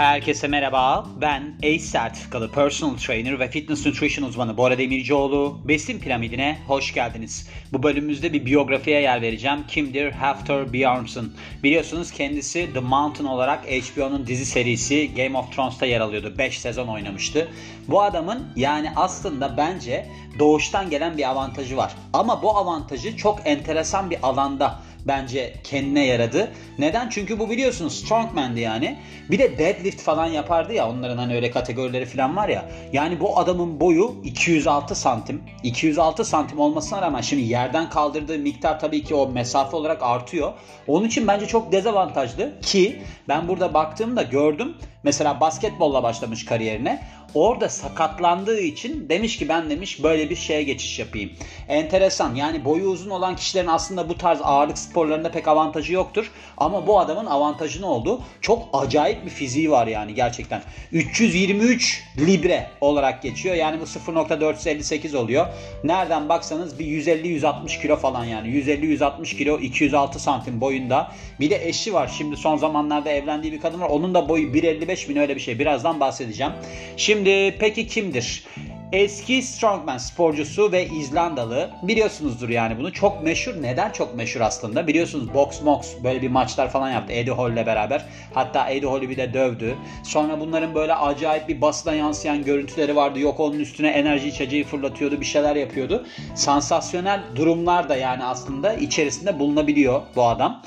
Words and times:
Herkese 0.00 0.48
merhaba. 0.48 1.06
Ben 1.20 1.54
ACE 1.58 1.78
sertifikalı 1.78 2.52
personal 2.52 2.96
trainer 2.96 3.40
ve 3.40 3.50
fitness 3.50 3.86
nutrition 3.86 4.28
uzmanı 4.28 4.56
Bora 4.56 4.78
Demircioğlu. 4.78 5.58
Besin 5.64 5.98
piramidine 5.98 6.58
hoş 6.66 6.94
geldiniz. 6.94 7.48
Bu 7.72 7.82
bölümümüzde 7.82 8.32
bir 8.32 8.46
biyografiye 8.46 9.00
yer 9.00 9.22
vereceğim. 9.22 9.58
Kimdir 9.68 10.12
Haftor 10.12 10.72
Bjornsson? 10.72 11.32
Biliyorsunuz 11.62 12.10
kendisi 12.10 12.72
The 12.74 12.80
Mountain 12.80 13.26
olarak 13.26 13.64
HBO'nun 13.64 14.26
dizi 14.26 14.46
serisi 14.46 15.14
Game 15.14 15.38
of 15.38 15.52
Thrones'ta 15.52 15.86
yer 15.86 16.00
alıyordu. 16.00 16.34
5 16.38 16.58
sezon 16.58 16.88
oynamıştı. 16.88 17.48
Bu 17.88 18.02
adamın 18.02 18.52
yani 18.56 18.92
aslında 18.96 19.56
bence 19.56 20.06
doğuştan 20.38 20.90
gelen 20.90 21.18
bir 21.18 21.30
avantajı 21.30 21.76
var. 21.76 21.94
Ama 22.12 22.42
bu 22.42 22.56
avantajı 22.56 23.16
çok 23.16 23.40
enteresan 23.44 24.10
bir 24.10 24.18
alanda 24.22 24.82
bence 25.06 25.54
kendine 25.64 26.06
yaradı. 26.06 26.52
Neden? 26.78 27.08
Çünkü 27.08 27.38
bu 27.38 27.50
biliyorsunuz 27.50 28.00
strongman'di 28.00 28.60
yani. 28.60 28.98
Bir 29.30 29.38
de 29.38 29.58
deadlift 29.58 29.89
falan 29.98 30.26
yapardı 30.26 30.72
ya 30.72 30.90
onların 30.90 31.16
hani 31.18 31.34
öyle 31.34 31.50
kategorileri 31.50 32.06
falan 32.06 32.36
var 32.36 32.48
ya. 32.48 32.64
Yani 32.92 33.20
bu 33.20 33.38
adamın 33.38 33.80
boyu 33.80 34.14
206 34.24 34.94
santim. 34.94 35.42
206 35.62 36.24
santim 36.24 36.58
olmasına 36.58 37.02
rağmen 37.02 37.20
şimdi 37.20 37.42
yerden 37.42 37.90
kaldırdığı 37.90 38.38
miktar 38.38 38.80
tabii 38.80 39.04
ki 39.04 39.14
o 39.14 39.28
mesafe 39.28 39.76
olarak 39.76 40.02
artıyor. 40.02 40.52
Onun 40.86 41.06
için 41.06 41.28
bence 41.28 41.46
çok 41.46 41.72
dezavantajlı 41.72 42.60
ki 42.60 43.02
ben 43.28 43.48
burada 43.48 43.74
baktığımda 43.74 44.22
gördüm. 44.22 44.76
Mesela 45.02 45.40
basketbolla 45.40 46.02
başlamış 46.02 46.44
kariyerine. 46.44 47.02
Orada 47.34 47.68
sakatlandığı 47.68 48.60
için 48.60 49.08
demiş 49.08 49.38
ki 49.38 49.48
ben 49.48 49.70
demiş 49.70 50.02
böyle 50.02 50.30
bir 50.30 50.36
şeye 50.36 50.62
geçiş 50.62 50.98
yapayım. 50.98 51.30
Enteresan 51.68 52.34
yani 52.34 52.64
boyu 52.64 52.84
uzun 52.84 53.10
olan 53.10 53.36
kişilerin 53.36 53.66
aslında 53.66 54.08
bu 54.08 54.18
tarz 54.18 54.38
ağırlık 54.42 54.78
sporlarında 54.78 55.30
pek 55.30 55.48
avantajı 55.48 55.92
yoktur. 55.92 56.30
Ama 56.56 56.86
bu 56.86 57.00
adamın 57.00 57.26
avantajı 57.26 57.82
ne 57.82 57.86
oldu? 57.86 58.20
Çok 58.40 58.68
acayip 58.72 59.24
bir 59.24 59.30
fiziği 59.30 59.70
var 59.70 59.86
yani 59.86 60.14
gerçekten. 60.14 60.62
323 60.92 62.04
libre 62.18 62.70
olarak 62.80 63.22
geçiyor. 63.22 63.54
Yani 63.54 63.80
bu 63.80 63.84
0.458 63.84 65.16
oluyor. 65.16 65.46
Nereden 65.84 66.28
baksanız 66.28 66.78
bir 66.78 66.86
150-160 66.86 67.82
kilo 67.82 67.96
falan 67.96 68.24
yani. 68.24 68.48
150-160 68.48 69.36
kilo 69.36 69.58
206 69.58 70.18
santim 70.18 70.60
boyunda. 70.60 71.12
Bir 71.40 71.50
de 71.50 71.68
eşi 71.68 71.94
var. 71.94 72.10
Şimdi 72.18 72.36
son 72.36 72.56
zamanlarda 72.56 73.10
evlendiği 73.10 73.52
bir 73.52 73.60
kadın 73.60 73.80
var. 73.80 73.88
Onun 73.88 74.14
da 74.14 74.28
boyu 74.28 74.54
1.55 74.90 75.08
bin 75.08 75.16
öyle 75.16 75.36
bir 75.36 75.40
şey. 75.40 75.58
Birazdan 75.58 76.00
bahsedeceğim. 76.00 76.52
Şimdi 76.96 77.56
peki 77.58 77.86
kimdir? 77.86 78.44
Eski 78.92 79.42
strongman 79.42 79.98
sporcusu 79.98 80.72
ve 80.72 80.86
İzlandalı. 80.86 81.70
Biliyorsunuzdur 81.82 82.48
yani 82.48 82.78
bunu. 82.78 82.92
Çok 82.92 83.22
meşhur. 83.22 83.62
Neden 83.62 83.90
çok 83.90 84.14
meşhur 84.14 84.40
aslında? 84.40 84.86
Biliyorsunuz 84.86 85.34
box 85.34 85.62
mox 85.62 85.94
böyle 86.04 86.22
bir 86.22 86.28
maçlar 86.28 86.70
falan 86.70 86.90
yaptı 86.90 87.12
Eddie 87.12 87.34
Hall 87.34 87.52
ile 87.52 87.66
beraber. 87.66 88.04
Hatta 88.34 88.70
Eddie 88.70 88.88
Hall'ü 88.88 89.08
bir 89.08 89.16
de 89.16 89.34
dövdü. 89.34 89.74
Sonra 90.04 90.40
bunların 90.40 90.74
böyle 90.74 90.94
acayip 90.94 91.48
bir 91.48 91.60
basına 91.60 91.94
yansıyan 91.94 92.44
görüntüleri 92.44 92.96
vardı. 92.96 93.20
Yok 93.20 93.40
onun 93.40 93.58
üstüne 93.58 93.88
enerji 93.88 94.28
içeceği 94.28 94.64
fırlatıyordu. 94.64 95.20
Bir 95.20 95.26
şeyler 95.26 95.56
yapıyordu. 95.56 96.06
Sansasyonel 96.34 97.20
durumlar 97.36 97.88
da 97.88 97.96
yani 97.96 98.24
aslında 98.24 98.74
içerisinde 98.74 99.38
bulunabiliyor 99.38 100.02
bu 100.16 100.24
adam. 100.24 100.62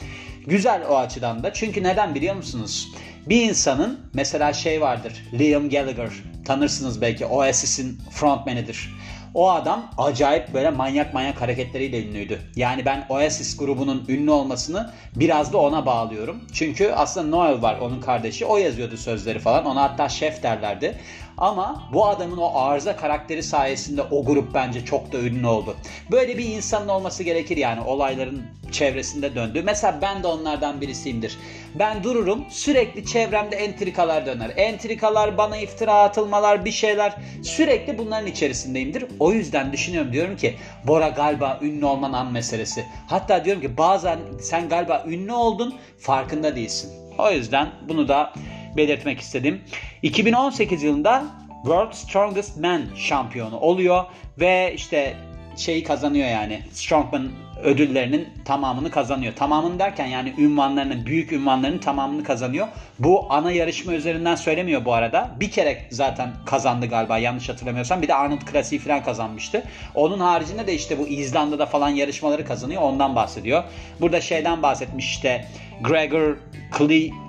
Güzel 0.47 0.81
o 0.89 0.97
açıdan 0.97 1.43
da. 1.43 1.53
Çünkü 1.53 1.83
neden 1.83 2.15
biliyor 2.15 2.35
musunuz? 2.35 2.89
Bir 3.27 3.49
insanın 3.49 3.99
mesela 4.13 4.53
şey 4.53 4.81
vardır. 4.81 5.13
Liam 5.33 5.69
Gallagher 5.69 6.09
tanırsınız 6.45 7.01
belki 7.01 7.25
Oasis'in 7.25 7.99
frontmanidir. 8.11 8.89
O 9.33 9.51
adam 9.51 9.91
acayip 9.97 10.53
böyle 10.53 10.69
manyak 10.69 11.13
manyak 11.13 11.41
hareketleriyle 11.41 12.07
ünlüydü. 12.07 12.41
Yani 12.55 12.85
ben 12.85 13.05
Oasis 13.09 13.57
grubunun 13.57 14.05
ünlü 14.07 14.31
olmasını 14.31 14.91
biraz 15.15 15.53
da 15.53 15.57
ona 15.57 15.85
bağlıyorum. 15.85 16.41
Çünkü 16.53 16.91
aslında 16.91 17.37
Noel 17.37 17.61
var 17.61 17.77
onun 17.79 18.01
kardeşi. 18.01 18.45
O 18.45 18.57
yazıyordu 18.57 18.97
sözleri 18.97 19.39
falan. 19.39 19.65
Ona 19.65 19.81
hatta 19.81 20.09
şef 20.09 20.43
derlerdi. 20.43 20.97
Ama 21.37 21.89
bu 21.93 22.07
adamın 22.07 22.37
o 22.37 22.51
arıza 22.55 22.95
karakteri 22.95 23.43
sayesinde 23.43 24.01
o 24.01 24.25
grup 24.25 24.53
bence 24.53 24.85
çok 24.85 25.11
da 25.11 25.17
ünlü 25.19 25.47
oldu. 25.47 25.75
Böyle 26.11 26.37
bir 26.37 26.45
insanın 26.45 26.87
olması 26.87 27.23
gerekir 27.23 27.57
yani 27.57 27.81
olayların 27.81 28.41
çevresinde 28.71 29.35
döndü. 29.35 29.61
Mesela 29.65 29.99
ben 30.01 30.23
de 30.23 30.27
onlardan 30.27 30.81
birisiyimdir. 30.81 31.37
Ben 31.75 32.03
dururum 32.03 32.45
sürekli 32.49 33.05
çevremde 33.05 33.55
entrikalar 33.55 34.25
döner. 34.25 34.53
Entrikalar, 34.57 35.37
bana 35.37 35.57
iftira 35.57 35.93
atılmalar, 35.93 36.65
bir 36.65 36.71
şeyler 36.71 37.15
sürekli 37.43 37.97
bunların 37.97 38.27
içerisindeyimdir. 38.27 39.05
O 39.19 39.31
yüzden 39.31 39.73
düşünüyorum 39.73 40.13
diyorum 40.13 40.37
ki 40.37 40.55
Bora 40.87 41.09
galiba 41.09 41.59
ünlü 41.61 41.85
olman 41.85 42.13
an 42.13 42.31
meselesi. 42.31 42.85
Hatta 43.07 43.45
diyorum 43.45 43.61
ki 43.61 43.77
bazen 43.77 44.19
sen 44.41 44.69
galiba 44.69 45.03
ünlü 45.07 45.31
oldun 45.31 45.75
farkında 45.99 46.55
değilsin. 46.55 46.91
O 47.17 47.31
yüzden 47.31 47.69
bunu 47.89 48.07
da 48.07 48.33
belirtmek 48.77 49.19
istedim. 49.19 49.61
2018 50.01 50.83
yılında 50.83 51.25
World 51.63 51.93
Strongest 51.93 52.57
Man 52.57 52.81
şampiyonu 52.95 53.59
oluyor 53.59 54.05
ve 54.39 54.73
işte 54.75 55.15
şeyi 55.57 55.83
kazanıyor 55.83 56.27
yani 56.27 56.61
Strongman 56.71 57.31
ödüllerinin 57.63 58.27
tamamını 58.45 58.91
kazanıyor. 58.91 59.35
Tamamını 59.35 59.79
derken 59.79 60.05
yani 60.05 60.33
ünvanlarının, 60.37 61.05
büyük 61.05 61.31
ünvanlarının 61.31 61.77
tamamını 61.77 62.23
kazanıyor. 62.23 62.67
Bu 62.99 63.25
ana 63.29 63.51
yarışma 63.51 63.93
üzerinden 63.93 64.35
söylemiyor 64.35 64.85
bu 64.85 64.93
arada. 64.93 65.31
Bir 65.39 65.51
kere 65.51 65.85
zaten 65.91 66.31
kazandı 66.45 66.85
galiba 66.85 67.17
yanlış 67.17 67.49
hatırlamıyorsam. 67.49 68.01
Bir 68.01 68.07
de 68.07 68.13
Arnold 68.13 68.41
Klasiği 68.41 68.81
falan 68.81 69.03
kazanmıştı. 69.03 69.63
Onun 69.95 70.19
haricinde 70.19 70.67
de 70.67 70.73
işte 70.73 70.99
bu 70.99 71.07
İzlanda'da 71.07 71.65
falan 71.65 71.89
yarışmaları 71.89 72.45
kazanıyor. 72.45 72.81
Ondan 72.81 73.15
bahsediyor. 73.15 73.63
Burada 74.01 74.21
şeyden 74.21 74.63
bahsetmiş 74.63 75.05
işte 75.05 75.45
Gregor 75.81 76.37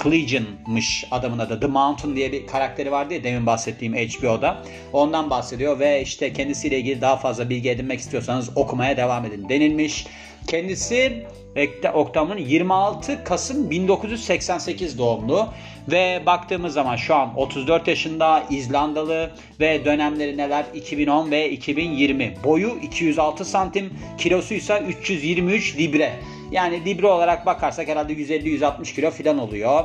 Clegan'mış 0.02 1.06
adamın 1.10 1.38
adı. 1.38 1.60
The 1.60 1.66
Mountain 1.66 2.16
diye 2.16 2.32
bir 2.32 2.46
karakteri 2.46 2.92
vardı 2.92 3.14
ya 3.14 3.24
demin 3.24 3.46
bahsettiğim 3.46 3.94
HBO'da. 3.94 4.62
Ondan 4.92 5.30
bahsediyor 5.30 5.78
ve 5.78 6.02
işte 6.02 6.32
kendisiyle 6.32 6.78
ilgili 6.78 7.00
daha 7.00 7.16
fazla 7.16 7.50
bilgi 7.50 7.70
edinmek 7.70 8.00
istiyorsanız 8.00 8.56
okumaya 8.56 8.96
devam 8.96 9.24
edin 9.24 9.48
denilmiş. 9.48 10.06
Kendisi 10.46 11.26
Oktam'ın 11.94 12.36
26 12.36 13.24
Kasım 13.24 13.70
1988 13.70 14.98
doğumlu 14.98 15.48
ve 15.90 16.22
baktığımız 16.26 16.74
zaman 16.74 16.96
şu 16.96 17.14
an 17.14 17.36
34 17.38 17.88
yaşında 17.88 18.44
İzlandalı 18.50 19.30
ve 19.60 19.84
dönemleri 19.84 20.36
neler? 20.36 20.64
2010 20.74 21.30
ve 21.30 21.50
2020 21.50 22.34
boyu 22.44 22.78
206 22.82 23.44
santim 23.44 23.92
kilosu 24.18 24.54
ise 24.54 24.82
323 24.88 25.78
libre. 25.78 26.12
Yani 26.50 26.84
libre 26.84 27.06
olarak 27.06 27.46
bakarsak 27.46 27.88
herhalde 27.88 28.12
150-160 28.12 28.94
kilo 28.94 29.10
falan 29.10 29.38
oluyor. 29.38 29.84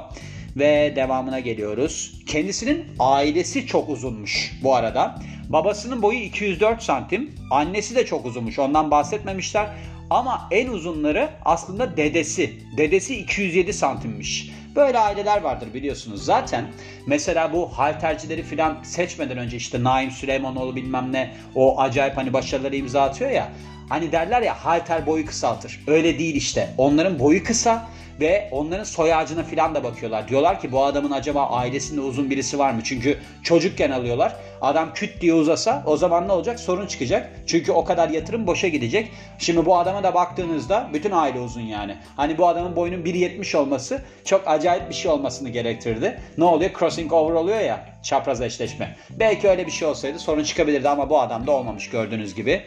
Ve 0.55 0.93
devamına 0.95 1.39
geliyoruz. 1.39 2.21
Kendisinin 2.27 2.85
ailesi 2.99 3.65
çok 3.65 3.89
uzunmuş 3.89 4.51
bu 4.63 4.75
arada. 4.75 5.19
Babasının 5.49 6.01
boyu 6.01 6.19
204 6.19 6.83
santim. 6.83 7.31
Annesi 7.51 7.95
de 7.95 8.05
çok 8.05 8.25
uzunmuş. 8.25 8.59
Ondan 8.59 8.91
bahsetmemişler. 8.91 9.69
Ama 10.09 10.47
en 10.51 10.67
uzunları 10.67 11.29
aslında 11.45 11.97
dedesi. 11.97 12.53
Dedesi 12.77 13.15
207 13.15 13.73
santimmiş. 13.73 14.51
Böyle 14.75 14.99
aileler 14.99 15.41
vardır 15.41 15.73
biliyorsunuz. 15.73 16.25
Zaten 16.25 16.65
mesela 17.07 17.53
bu 17.53 17.65
haltercileri 17.65 18.43
filan 18.43 18.83
seçmeden 18.83 19.37
önce 19.37 19.57
işte 19.57 19.83
Naim 19.83 20.11
Süleymanoğlu 20.11 20.75
bilmem 20.75 21.13
ne 21.13 21.31
o 21.55 21.79
acayip 21.79 22.17
hani 22.17 22.33
başarıları 22.33 22.75
imza 22.75 23.01
atıyor 23.01 23.31
ya. 23.31 23.49
Hani 23.89 24.11
derler 24.11 24.41
ya 24.41 24.65
halter 24.65 25.05
boyu 25.05 25.25
kısaltır. 25.25 25.79
Öyle 25.87 26.19
değil 26.19 26.35
işte. 26.35 26.73
Onların 26.77 27.19
boyu 27.19 27.43
kısa 27.43 27.89
ve 28.19 28.49
onların 28.51 28.83
soy 28.83 29.13
ağacına 29.13 29.43
filan 29.43 29.75
da 29.75 29.83
bakıyorlar. 29.83 30.27
Diyorlar 30.27 30.61
ki 30.61 30.71
bu 30.71 30.83
adamın 30.83 31.11
acaba 31.11 31.45
ailesinde 31.45 32.01
uzun 32.01 32.29
birisi 32.29 32.59
var 32.59 32.71
mı? 32.71 32.81
Çünkü 32.83 33.17
çocukken 33.43 33.91
alıyorlar. 33.91 34.35
Adam 34.61 34.93
küt 34.93 35.21
diye 35.21 35.33
uzasa 35.33 35.83
o 35.85 35.97
zaman 35.97 36.27
ne 36.27 36.31
olacak? 36.31 36.59
Sorun 36.59 36.87
çıkacak. 36.87 37.29
Çünkü 37.47 37.71
o 37.71 37.83
kadar 37.85 38.09
yatırım 38.09 38.47
boşa 38.47 38.67
gidecek. 38.67 39.11
Şimdi 39.37 39.65
bu 39.65 39.77
adama 39.77 40.03
da 40.03 40.13
baktığınızda 40.13 40.89
bütün 40.93 41.11
aile 41.11 41.39
uzun 41.39 41.61
yani. 41.61 41.97
Hani 42.15 42.37
bu 42.37 42.47
adamın 42.47 42.75
boyunun 42.75 43.03
1.70 43.03 43.57
olması 43.57 44.01
çok 44.25 44.47
acayip 44.47 44.89
bir 44.89 44.95
şey 44.95 45.11
olmasını 45.11 45.49
gerektirdi. 45.49 46.21
Ne 46.37 46.43
oluyor? 46.43 46.71
Crossing 46.79 47.13
over 47.13 47.33
oluyor 47.33 47.59
ya 47.59 47.98
çapraz 48.03 48.41
eşleşme. 48.41 48.95
Belki 49.09 49.49
öyle 49.49 49.65
bir 49.65 49.71
şey 49.71 49.87
olsaydı 49.87 50.19
sorun 50.19 50.43
çıkabilirdi 50.43 50.89
ama 50.89 51.09
bu 51.09 51.21
adam 51.21 51.47
da 51.47 51.51
olmamış 51.51 51.89
gördüğünüz 51.89 52.35
gibi. 52.35 52.61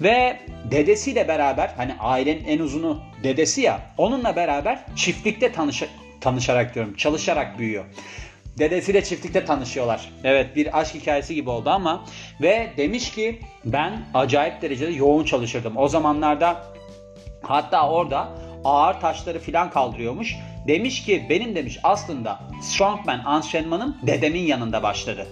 Ve 0.00 0.40
dedesiyle 0.70 1.28
beraber 1.28 1.70
hani 1.76 1.94
ailenin 2.00 2.44
en 2.44 2.58
uzunu 2.58 3.02
dedesi 3.22 3.60
ya 3.60 3.80
onunla 3.98 4.36
beraber 4.36 4.78
çiftlikte 4.96 5.52
tanış 5.52 5.84
tanışarak 6.20 6.74
diyorum 6.74 6.94
çalışarak 6.94 7.58
büyüyor. 7.58 7.84
Dedesiyle 8.58 9.04
çiftlikte 9.04 9.44
tanışıyorlar. 9.44 10.10
Evet 10.24 10.56
bir 10.56 10.80
aşk 10.80 10.94
hikayesi 10.94 11.34
gibi 11.34 11.50
oldu 11.50 11.70
ama 11.70 12.04
ve 12.40 12.70
demiş 12.76 13.10
ki 13.10 13.40
ben 13.64 13.92
acayip 14.14 14.62
derecede 14.62 14.92
yoğun 14.92 15.24
çalışırdım. 15.24 15.76
O 15.76 15.88
zamanlarda 15.88 16.62
hatta 17.42 17.90
orada 17.90 18.28
ağır 18.64 19.00
taşları 19.00 19.38
filan 19.38 19.70
kaldırıyormuş. 19.70 20.36
Demiş 20.68 21.04
ki 21.04 21.26
benim 21.30 21.54
demiş 21.54 21.78
aslında 21.82 22.38
strongman 22.62 23.22
antrenmanım 23.24 23.96
dedemin 24.02 24.40
yanında 24.40 24.82
başladı. 24.82 25.26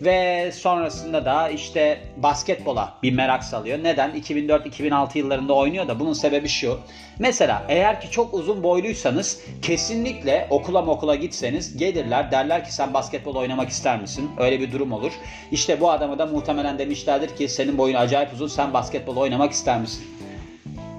Ve 0.00 0.50
sonrasında 0.52 1.24
da 1.24 1.48
işte 1.48 2.00
basketbola 2.16 2.94
bir 3.02 3.12
merak 3.12 3.44
salıyor. 3.44 3.78
Neden? 3.82 4.10
2004-2006 4.10 5.18
yıllarında 5.18 5.52
oynuyor 5.52 5.88
da 5.88 6.00
bunun 6.00 6.12
sebebi 6.12 6.48
şu. 6.48 6.78
Mesela 7.18 7.62
eğer 7.68 8.00
ki 8.00 8.10
çok 8.10 8.34
uzun 8.34 8.62
boyluysanız 8.62 9.40
kesinlikle 9.62 10.46
okula 10.50 10.86
okula 10.86 11.14
gitseniz 11.14 11.76
gelirler 11.76 12.30
derler 12.30 12.64
ki 12.64 12.74
sen 12.74 12.94
basketbol 12.94 13.34
oynamak 13.34 13.68
ister 13.68 14.00
misin? 14.00 14.30
Öyle 14.38 14.60
bir 14.60 14.72
durum 14.72 14.92
olur. 14.92 15.12
İşte 15.52 15.80
bu 15.80 15.90
adama 15.90 16.18
da 16.18 16.26
muhtemelen 16.26 16.78
demişlerdir 16.78 17.36
ki 17.36 17.48
senin 17.48 17.78
boyun 17.78 17.94
acayip 17.94 18.32
uzun 18.32 18.48
sen 18.48 18.72
basketbol 18.72 19.16
oynamak 19.16 19.52
ister 19.52 19.80
misin? 19.80 20.04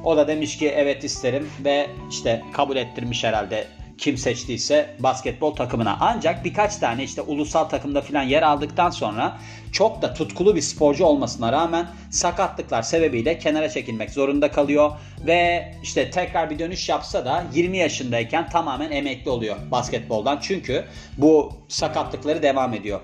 O 0.03 0.18
da 0.18 0.27
demiş 0.27 0.57
ki 0.57 0.69
evet 0.69 1.03
isterim 1.03 1.50
ve 1.65 1.88
işte 2.09 2.42
kabul 2.53 2.75
ettirmiş 2.75 3.24
herhalde 3.24 3.68
kim 4.01 4.18
seçtiyse 4.18 4.95
basketbol 5.00 5.56
takımına. 5.56 5.98
Ancak 6.00 6.45
birkaç 6.45 6.77
tane 6.77 7.03
işte 7.03 7.21
ulusal 7.21 7.63
takımda 7.63 8.01
falan 8.01 8.24
yer 8.24 8.42
aldıktan 8.42 8.89
sonra 8.89 9.38
çok 9.71 10.01
da 10.01 10.13
tutkulu 10.13 10.56
bir 10.56 10.62
sporcu 10.62 11.06
olmasına 11.06 11.51
rağmen 11.51 11.88
sakatlıklar 12.12 12.81
sebebiyle 12.81 13.38
kenara 13.38 13.69
çekilmek 13.69 14.09
zorunda 14.09 14.51
kalıyor 14.51 14.92
ve 15.25 15.71
işte 15.83 16.12
tekrar 16.12 16.50
bir 16.50 16.59
dönüş 16.59 16.89
yapsa 16.89 17.25
da 17.25 17.44
20 17.53 17.77
yaşındayken 17.77 18.50
tamamen 18.50 18.92
emekli 18.92 19.30
oluyor 19.31 19.56
basketboldan. 19.71 20.39
Çünkü 20.42 20.86
bu 21.18 21.53
sakatlıkları 21.68 22.44
devam 22.44 22.74
ediyor. 22.74 23.01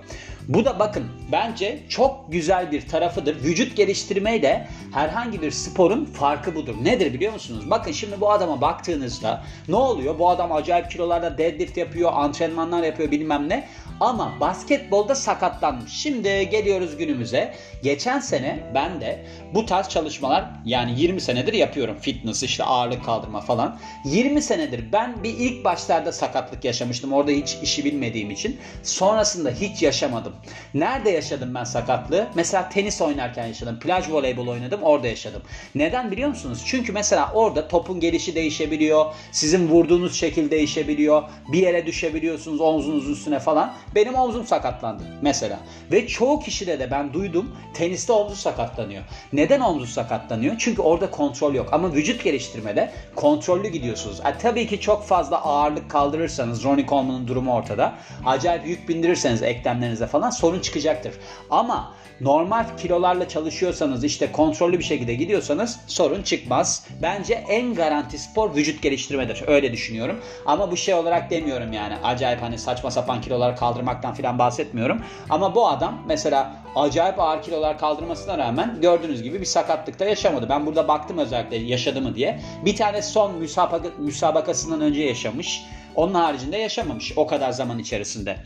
Bu 0.47 0.65
da 0.65 0.79
bakın 0.79 1.03
bence 1.31 1.79
çok 1.89 2.31
güzel 2.31 2.71
bir 2.71 2.87
tarafıdır. 2.87 3.43
Vücut 3.43 3.77
geliştirmeyi 3.77 4.41
de 4.41 4.67
herhangi 4.93 5.41
bir 5.41 5.51
sporun 5.51 6.05
farkı 6.05 6.55
budur. 6.55 6.75
Nedir 6.83 7.13
biliyor 7.13 7.33
musunuz? 7.33 7.69
Bakın 7.69 7.91
şimdi 7.91 8.21
bu 8.21 8.31
adama 8.31 8.61
baktığınızda 8.61 9.43
ne 9.67 9.75
oluyor? 9.75 10.19
Bu 10.19 10.29
adam 10.29 10.51
acayip 10.51 10.91
kilolarda 10.91 11.37
deadlift 11.37 11.77
yapıyor, 11.77 12.11
antrenmanlar 12.13 12.83
yapıyor 12.83 13.11
bilmem 13.11 13.49
ne. 13.49 13.67
Ama 13.99 14.39
basketbolda 14.39 15.15
sakatlanmış. 15.15 15.93
Şimdi 15.93 16.49
geliyoruz 16.49 16.97
günümüze. 16.97 17.53
Geçen 17.83 18.19
sene 18.19 18.59
ben 18.73 19.01
de 19.01 19.25
bu 19.53 19.65
tarz 19.65 19.89
çalışmalar 19.89 20.45
yani 20.65 21.01
20 21.01 21.21
senedir 21.21 21.53
yapıyorum. 21.53 21.97
Fitness 22.01 22.43
işte 22.43 22.63
ağırlık 22.63 23.05
kaldırma 23.05 23.41
falan. 23.41 23.79
20 24.05 24.41
senedir 24.41 24.91
ben 24.91 25.23
bir 25.23 25.29
ilk 25.29 25.65
başlarda 25.65 26.11
sakatlık 26.11 26.65
yaşamıştım. 26.65 27.13
Orada 27.13 27.31
hiç 27.31 27.57
işi 27.63 27.85
bilmediğim 27.85 28.31
için. 28.31 28.59
Sonrasında 28.83 29.49
hiç 29.49 29.81
yaşamadım. 29.81 30.35
Nerede 30.73 31.09
yaşadım 31.09 31.55
ben 31.55 31.63
sakatlığı? 31.63 32.27
Mesela 32.35 32.69
tenis 32.69 33.01
oynarken 33.01 33.47
yaşadım. 33.47 33.79
Plaj 33.79 34.09
voleybol 34.09 34.47
oynadım 34.47 34.83
orada 34.83 35.07
yaşadım. 35.07 35.41
Neden 35.75 36.11
biliyor 36.11 36.29
musunuz? 36.29 36.63
Çünkü 36.65 36.91
mesela 36.91 37.31
orada 37.33 37.67
topun 37.67 37.99
gelişi 37.99 38.35
değişebiliyor. 38.35 39.05
Sizin 39.31 39.67
vurduğunuz 39.67 40.15
şekil 40.19 40.51
değişebiliyor. 40.51 41.23
Bir 41.51 41.59
yere 41.59 41.85
düşebiliyorsunuz 41.85 42.61
omzunuzun 42.61 43.13
üstüne 43.13 43.39
falan. 43.39 43.73
Benim 43.95 44.15
omzum 44.15 44.47
sakatlandı 44.47 45.03
mesela. 45.21 45.59
Ve 45.91 46.07
çoğu 46.07 46.39
kişide 46.39 46.79
de 46.79 46.91
ben 46.91 47.13
duydum 47.13 47.55
teniste 47.73 48.13
omzu 48.13 48.35
sakatlanıyor. 48.35 49.03
Neden 49.33 49.59
omzu 49.59 49.87
sakatlanıyor? 49.87 50.55
Çünkü 50.57 50.81
orada 50.81 51.11
kontrol 51.11 51.53
yok. 51.53 51.69
Ama 51.71 51.93
vücut 51.93 52.23
geliştirmede 52.23 52.91
kontrollü 53.15 53.67
gidiyorsunuz. 53.67 54.19
E, 54.19 54.37
tabii 54.37 54.67
ki 54.67 54.79
çok 54.79 55.03
fazla 55.03 55.41
ağırlık 55.43 55.91
kaldırırsanız 55.91 56.63
Ronnie 56.63 56.85
Coleman'ın 56.85 57.27
durumu 57.27 57.53
ortada. 57.53 57.93
Acayip 58.25 58.67
yük 58.67 58.89
bindirirseniz 58.89 59.43
eklemlerinize 59.43 60.07
falan 60.07 60.29
sorun 60.29 60.59
çıkacaktır. 60.59 61.13
Ama 61.49 61.93
normal 62.21 62.77
kilolarla 62.77 63.27
çalışıyorsanız 63.27 64.03
işte 64.03 64.31
kontrollü 64.31 64.79
bir 64.79 64.83
şekilde 64.83 65.13
gidiyorsanız 65.13 65.79
sorun 65.87 66.21
çıkmaz. 66.21 66.87
Bence 67.01 67.33
en 67.33 67.73
garanti 67.73 68.17
spor 68.17 68.55
vücut 68.55 68.81
geliştirmedir. 68.81 69.43
Öyle 69.47 69.71
düşünüyorum. 69.71 70.19
Ama 70.45 70.71
bu 70.71 70.77
şey 70.77 70.93
olarak 70.93 71.31
demiyorum 71.31 71.73
yani. 71.73 71.95
Acayip 72.03 72.41
hani 72.41 72.57
saçma 72.57 72.91
sapan 72.91 73.21
kilolar 73.21 73.57
kaldırmaktan 73.77 74.13
falan 74.13 74.39
bahsetmiyorum. 74.39 75.01
Ama 75.29 75.55
bu 75.55 75.67
adam 75.67 75.97
mesela 76.07 76.55
acayip 76.75 77.19
ağır 77.19 77.41
kilolar 77.41 77.77
kaldırmasına 77.77 78.37
rağmen 78.37 78.77
gördüğünüz 78.81 79.23
gibi 79.23 79.39
bir 79.39 79.45
sakatlıkta 79.45 80.05
yaşamadı. 80.05 80.49
Ben 80.49 80.65
burada 80.65 80.87
baktım 80.87 81.17
özellikle 81.17 81.57
yaşadı 81.57 82.01
mı 82.01 82.15
diye. 82.15 82.39
Bir 82.65 82.75
tane 82.75 83.01
son 83.01 83.35
müsabaka, 83.35 83.89
müsabakasından 83.97 84.81
önce 84.81 85.03
yaşamış. 85.03 85.61
Onun 85.95 86.13
haricinde 86.13 86.57
yaşamamış 86.57 87.13
o 87.15 87.27
kadar 87.27 87.51
zaman 87.51 87.79
içerisinde. 87.79 88.37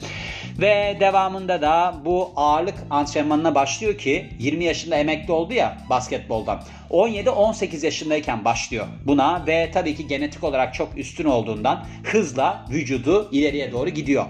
Ve 0.60 0.98
devamında 1.00 1.62
da 1.62 1.94
bu 2.06 2.32
ağırlık 2.36 2.76
antrenmanına 2.90 3.56
başlıyor 3.56 3.98
ki 3.98 4.30
20 4.40 4.64
yaşında 4.64 4.96
emekli 4.96 5.34
oldu 5.34 5.54
ya 5.54 5.78
basketboldan. 5.90 6.62
17-18 6.90 7.86
yaşındayken 7.86 8.46
başlıyor 8.46 8.88
buna 9.06 9.48
ve 9.48 9.72
tabii 9.74 9.96
ki 9.96 10.08
genetik 10.08 10.44
olarak 10.44 10.74
çok 10.74 10.98
üstün 10.98 11.26
olduğundan 11.26 11.86
hızla 12.04 12.66
vücudu 12.70 13.30
ileriye 13.32 13.72
doğru 13.72 13.90
gidiyor. 13.90 14.26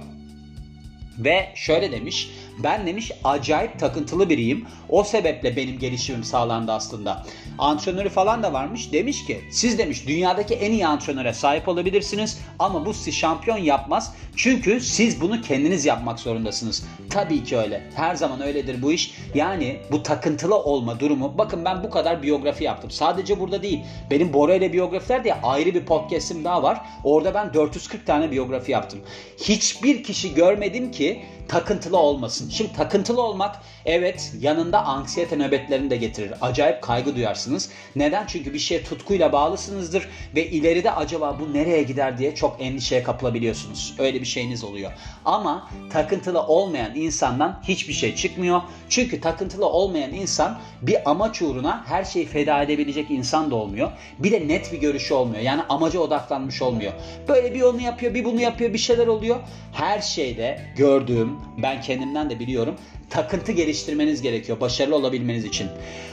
Ve 1.17 1.49
şöyle 1.55 1.91
demiş 1.91 2.29
ben 2.59 2.87
demiş 2.87 3.11
acayip 3.23 3.79
takıntılı 3.79 4.29
biriyim. 4.29 4.65
O 4.89 5.03
sebeple 5.03 5.55
benim 5.55 5.79
gelişimim 5.79 6.23
sağlandı 6.23 6.71
aslında. 6.71 7.23
Antrenörü 7.57 8.09
falan 8.09 8.43
da 8.43 8.53
varmış. 8.53 8.93
Demiş 8.93 9.25
ki 9.25 9.41
siz 9.51 9.77
demiş 9.77 10.07
dünyadaki 10.07 10.53
en 10.53 10.71
iyi 10.71 10.87
antrenöre 10.87 11.33
sahip 11.33 11.67
olabilirsiniz 11.67 12.39
ama 12.59 12.85
bu 12.85 12.93
sizi 12.93 13.11
şampiyon 13.11 13.57
yapmaz. 13.57 14.13
Çünkü 14.35 14.81
siz 14.81 15.21
bunu 15.21 15.41
kendiniz 15.41 15.85
yapmak 15.85 16.19
zorundasınız. 16.19 16.83
Tabii 17.09 17.43
ki 17.43 17.57
öyle. 17.57 17.89
Her 17.95 18.15
zaman 18.15 18.41
öyledir 18.41 18.81
bu 18.81 18.91
iş. 18.91 19.13
Yani 19.35 19.79
bu 19.91 20.03
takıntılı 20.03 20.55
olma 20.55 20.99
durumu. 20.99 21.37
Bakın 21.37 21.65
ben 21.65 21.83
bu 21.83 21.89
kadar 21.89 22.23
biyografi 22.23 22.63
yaptım. 22.63 22.91
Sadece 22.91 23.39
burada 23.39 23.63
değil. 23.63 23.79
Benim 24.11 24.33
Bora 24.33 24.55
ile 24.55 24.73
biyografiler 24.73 25.23
diye 25.23 25.33
ayrı 25.33 25.73
bir 25.73 25.85
podcast'im 25.85 26.43
daha 26.43 26.63
var. 26.63 26.81
Orada 27.03 27.33
ben 27.33 27.53
440 27.53 28.07
tane 28.07 28.31
biyografi 28.31 28.71
yaptım. 28.71 28.99
Hiçbir 29.37 30.03
kişi 30.03 30.33
görmedim 30.33 30.91
ki 30.91 31.21
takıntılı 31.47 31.97
olmasın. 31.97 32.49
Şimdi 32.51 32.73
takıntılı 32.73 33.21
olmak 33.21 33.61
evet 33.85 34.33
yanında 34.39 34.85
anksiyete 34.85 35.39
nöbetlerini 35.39 35.89
de 35.89 35.97
getirir. 35.97 36.33
Acayip 36.41 36.81
kaygı 36.81 37.15
duyarsınız. 37.15 37.69
Neden? 37.95 38.27
Çünkü 38.27 38.53
bir 38.53 38.59
şeye 38.59 38.83
tutkuyla 38.83 39.31
bağlısınızdır 39.31 40.09
ve 40.35 40.47
ileride 40.47 40.91
acaba 40.91 41.37
bu 41.39 41.53
nereye 41.53 41.83
gider 41.83 42.17
diye 42.17 42.35
çok 42.35 42.61
endişeye 42.61 43.03
kapılabiliyorsunuz. 43.03 43.95
Öyle 43.99 44.21
bir 44.21 44.25
şeyiniz 44.25 44.63
oluyor. 44.63 44.91
Ama 45.25 45.69
takıntılı 45.91 46.43
olmayan 46.43 46.95
insandan 46.95 47.59
hiçbir 47.63 47.93
şey 47.93 48.15
çıkmıyor. 48.15 48.61
Çünkü 48.89 49.21
takıntılı 49.21 49.65
olmayan 49.65 50.13
insan 50.13 50.59
bir 50.81 51.09
amaç 51.09 51.41
uğruna 51.41 51.83
her 51.87 52.03
şeyi 52.03 52.25
feda 52.25 52.61
edebilecek 52.61 53.11
insan 53.11 53.51
da 53.51 53.55
olmuyor. 53.55 53.91
Bir 54.19 54.31
de 54.31 54.47
net 54.47 54.73
bir 54.73 54.79
görüşü 54.79 55.13
olmuyor. 55.13 55.41
Yani 55.41 55.61
amaca 55.69 55.99
odaklanmış 55.99 56.61
olmuyor. 56.61 56.93
Böyle 57.27 57.53
bir 57.53 57.61
onu 57.61 57.81
yapıyor, 57.81 58.13
bir 58.13 58.25
bunu 58.25 58.41
yapıyor, 58.41 58.73
bir 58.73 58.77
şeyler 58.77 59.07
oluyor. 59.07 59.39
Her 59.73 60.01
şeyde 60.01 60.59
gördüğüm, 60.77 61.39
ben 61.57 61.81
kendimden 61.81 62.29
de 62.31 62.39
biliyorum 62.39 62.75
takıntı 63.11 63.51
geliştirmeniz 63.51 64.21
gerekiyor 64.21 64.59
başarılı 64.59 64.95
olabilmeniz 64.95 65.45
için. 65.45 65.67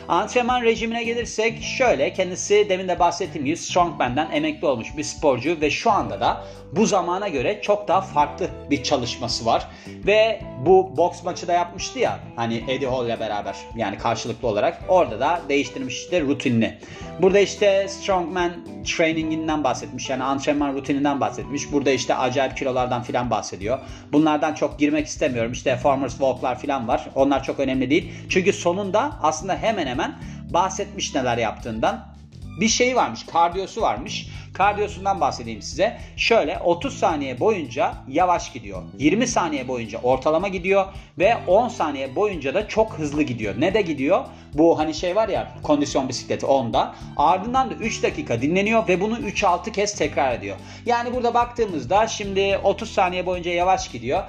Antrenman 0.09 0.63
rejimine 0.63 1.05
gelirsek 1.05 1.63
şöyle 1.63 2.13
kendisi 2.13 2.67
demin 2.69 2.89
de 2.89 2.99
bahsettiğim 2.99 3.45
gibi 3.47 3.57
Strongman'dan 3.57 4.33
emekli 4.33 4.67
olmuş 4.67 4.97
bir 4.97 5.03
sporcu 5.03 5.61
ve 5.61 5.71
şu 5.71 5.91
anda 5.91 6.21
da 6.21 6.45
bu 6.73 6.87
zamana 6.87 7.29
göre 7.29 7.61
çok 7.63 7.89
daha 7.89 8.01
farklı 8.01 8.49
bir 8.71 8.83
çalışması 8.83 9.47
var. 9.47 9.69
Ve 10.07 10.41
bu 10.67 10.97
boks 10.97 11.23
maçı 11.25 11.49
da 11.49 11.53
yapmıştı 11.53 11.99
ya 11.99 12.19
hani 12.37 12.65
Eddie 12.69 12.89
Hall 12.89 13.07
ile 13.07 13.21
beraber 13.21 13.57
yani 13.77 13.99
karşılıklı 13.99 14.49
olarak 14.49 14.83
orada 14.89 15.21
da 15.21 15.41
değiştirmişti 15.49 16.23
rutinini. 16.23 16.79
Burada 17.23 17.39
işte 17.39 17.89
Strongman 17.89 18.53
traininginden 18.85 19.65
bahsetmiş 19.65 20.11
yani 20.11 20.25
antrenman 20.25 20.75
rutininden 20.75 21.21
bahsetmiş. 21.21 21.73
Burada 21.73 21.91
işte 21.91 22.15
acayip 22.15 22.57
kilolardan 22.57 23.03
filan 23.03 23.31
bahsediyor. 23.31 23.79
Bunlardan 24.13 24.55
çok 24.55 24.79
girmek 24.79 25.07
istemiyorum. 25.07 25.53
İşte 25.53 25.77
farmers 25.77 26.13
walk'lar 26.13 26.59
filan 26.59 26.88
var. 26.89 27.09
Onlar 27.15 27.45
çok 27.45 27.61
önemli 27.61 27.91
değil. 27.91 28.13
Çünkü 28.29 28.53
sonunda 28.53 29.19
aslında 29.23 29.57
hemen 29.57 29.87
hemen 29.87 30.19
bahsetmiş 30.51 31.15
neler 31.15 31.39
yaptığından 31.39 32.19
bir 32.61 32.69
şey 32.69 32.97
varmış, 32.97 33.27
kardiyosu 33.27 33.83
varmış. 33.83 34.29
Kardiyosundan 34.53 35.21
bahsedeyim 35.21 35.63
size. 35.63 35.99
Şöyle 36.17 36.59
30 36.59 36.99
saniye 36.99 37.41
boyunca 37.41 37.95
yavaş 38.09 38.53
gidiyor. 38.53 38.83
20 38.99 39.27
saniye 39.27 39.69
boyunca 39.69 39.99
ortalama 40.03 40.49
gidiyor 40.49 40.87
ve 41.19 41.37
10 41.47 41.69
saniye 41.69 42.17
boyunca 42.17 42.55
da 42.55 42.69
çok 42.69 42.93
hızlı 42.93 43.23
gidiyor. 43.23 43.55
Ne 43.59 43.75
de 43.75 43.83
gidiyor? 43.83 44.25
Bu 44.55 44.79
hani 44.79 44.95
şey 44.95 45.17
var 45.17 45.29
ya 45.29 45.53
kondisyon 45.63 46.09
bisikleti 46.09 46.47
onda. 46.47 46.95
Ardından 47.17 47.71
da 47.71 47.75
3 47.75 48.03
dakika 48.03 48.43
dinleniyor 48.43 48.89
ve 48.89 49.01
bunu 49.01 49.19
3-6 49.19 49.73
kez 49.73 49.95
tekrar 49.95 50.35
ediyor. 50.35 50.57
Yani 50.87 51.15
burada 51.15 51.35
baktığımızda 51.35 52.07
şimdi 52.07 52.59
30 52.65 52.91
saniye 52.91 53.27
boyunca 53.27 53.51
yavaş 53.51 53.91
gidiyor. 53.91 54.23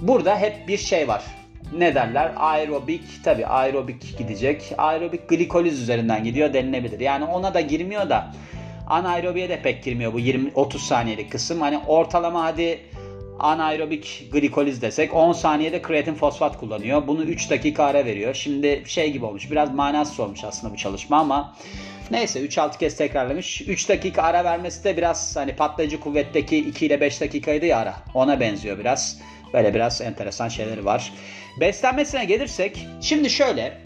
Burada 0.00 0.38
hep 0.38 0.68
bir 0.68 0.78
şey 0.78 1.08
var 1.08 1.22
ne 1.72 1.94
derler? 1.94 2.32
Aerobik 2.36 3.24
tabi 3.24 3.46
aerobik 3.46 4.18
gidecek. 4.18 4.72
Aerobik 4.78 5.28
glikoliz 5.28 5.82
üzerinden 5.82 6.24
gidiyor 6.24 6.52
denilebilir. 6.52 7.00
Yani 7.00 7.24
ona 7.24 7.54
da 7.54 7.60
girmiyor 7.60 8.08
da 8.08 8.32
anaerobiye 8.86 9.48
de 9.48 9.62
pek 9.62 9.84
girmiyor 9.84 10.12
bu 10.12 10.18
20 10.20 10.50
30 10.54 10.82
saniyelik 10.82 11.32
kısım. 11.32 11.60
Hani 11.60 11.78
ortalama 11.86 12.44
hadi 12.44 12.80
anaerobik 13.38 14.28
glikoliz 14.32 14.82
desek 14.82 15.14
10 15.14 15.32
saniyede 15.32 15.82
kreatin 15.82 16.14
fosfat 16.14 16.58
kullanıyor. 16.58 17.06
Bunu 17.06 17.22
3 17.22 17.50
dakika 17.50 17.84
ara 17.84 18.04
veriyor. 18.04 18.34
Şimdi 18.34 18.82
şey 18.86 19.12
gibi 19.12 19.24
olmuş. 19.24 19.50
Biraz 19.50 19.74
manasız 19.74 20.20
olmuş 20.20 20.44
aslında 20.44 20.72
bu 20.72 20.76
çalışma 20.76 21.16
ama 21.16 21.56
neyse 22.10 22.40
3-6 22.40 22.78
kez 22.78 22.96
tekrarlamış. 22.96 23.60
3 23.60 23.88
dakika 23.88 24.22
ara 24.22 24.44
vermesi 24.44 24.84
de 24.84 24.96
biraz 24.96 25.36
hani 25.36 25.56
patlayıcı 25.56 26.00
kuvvetteki 26.00 26.58
2 26.58 26.86
ile 26.86 27.00
5 27.00 27.20
dakikaydı 27.20 27.66
ya 27.66 27.78
ara. 27.78 27.94
Ona 28.14 28.40
benziyor 28.40 28.78
biraz. 28.78 29.20
Böyle 29.56 29.74
biraz 29.74 30.00
enteresan 30.00 30.48
şeyleri 30.48 30.84
var. 30.84 31.12
Beslenmesine 31.60 32.24
gelirsek 32.24 32.86
şimdi 33.00 33.30
şöyle. 33.30 33.82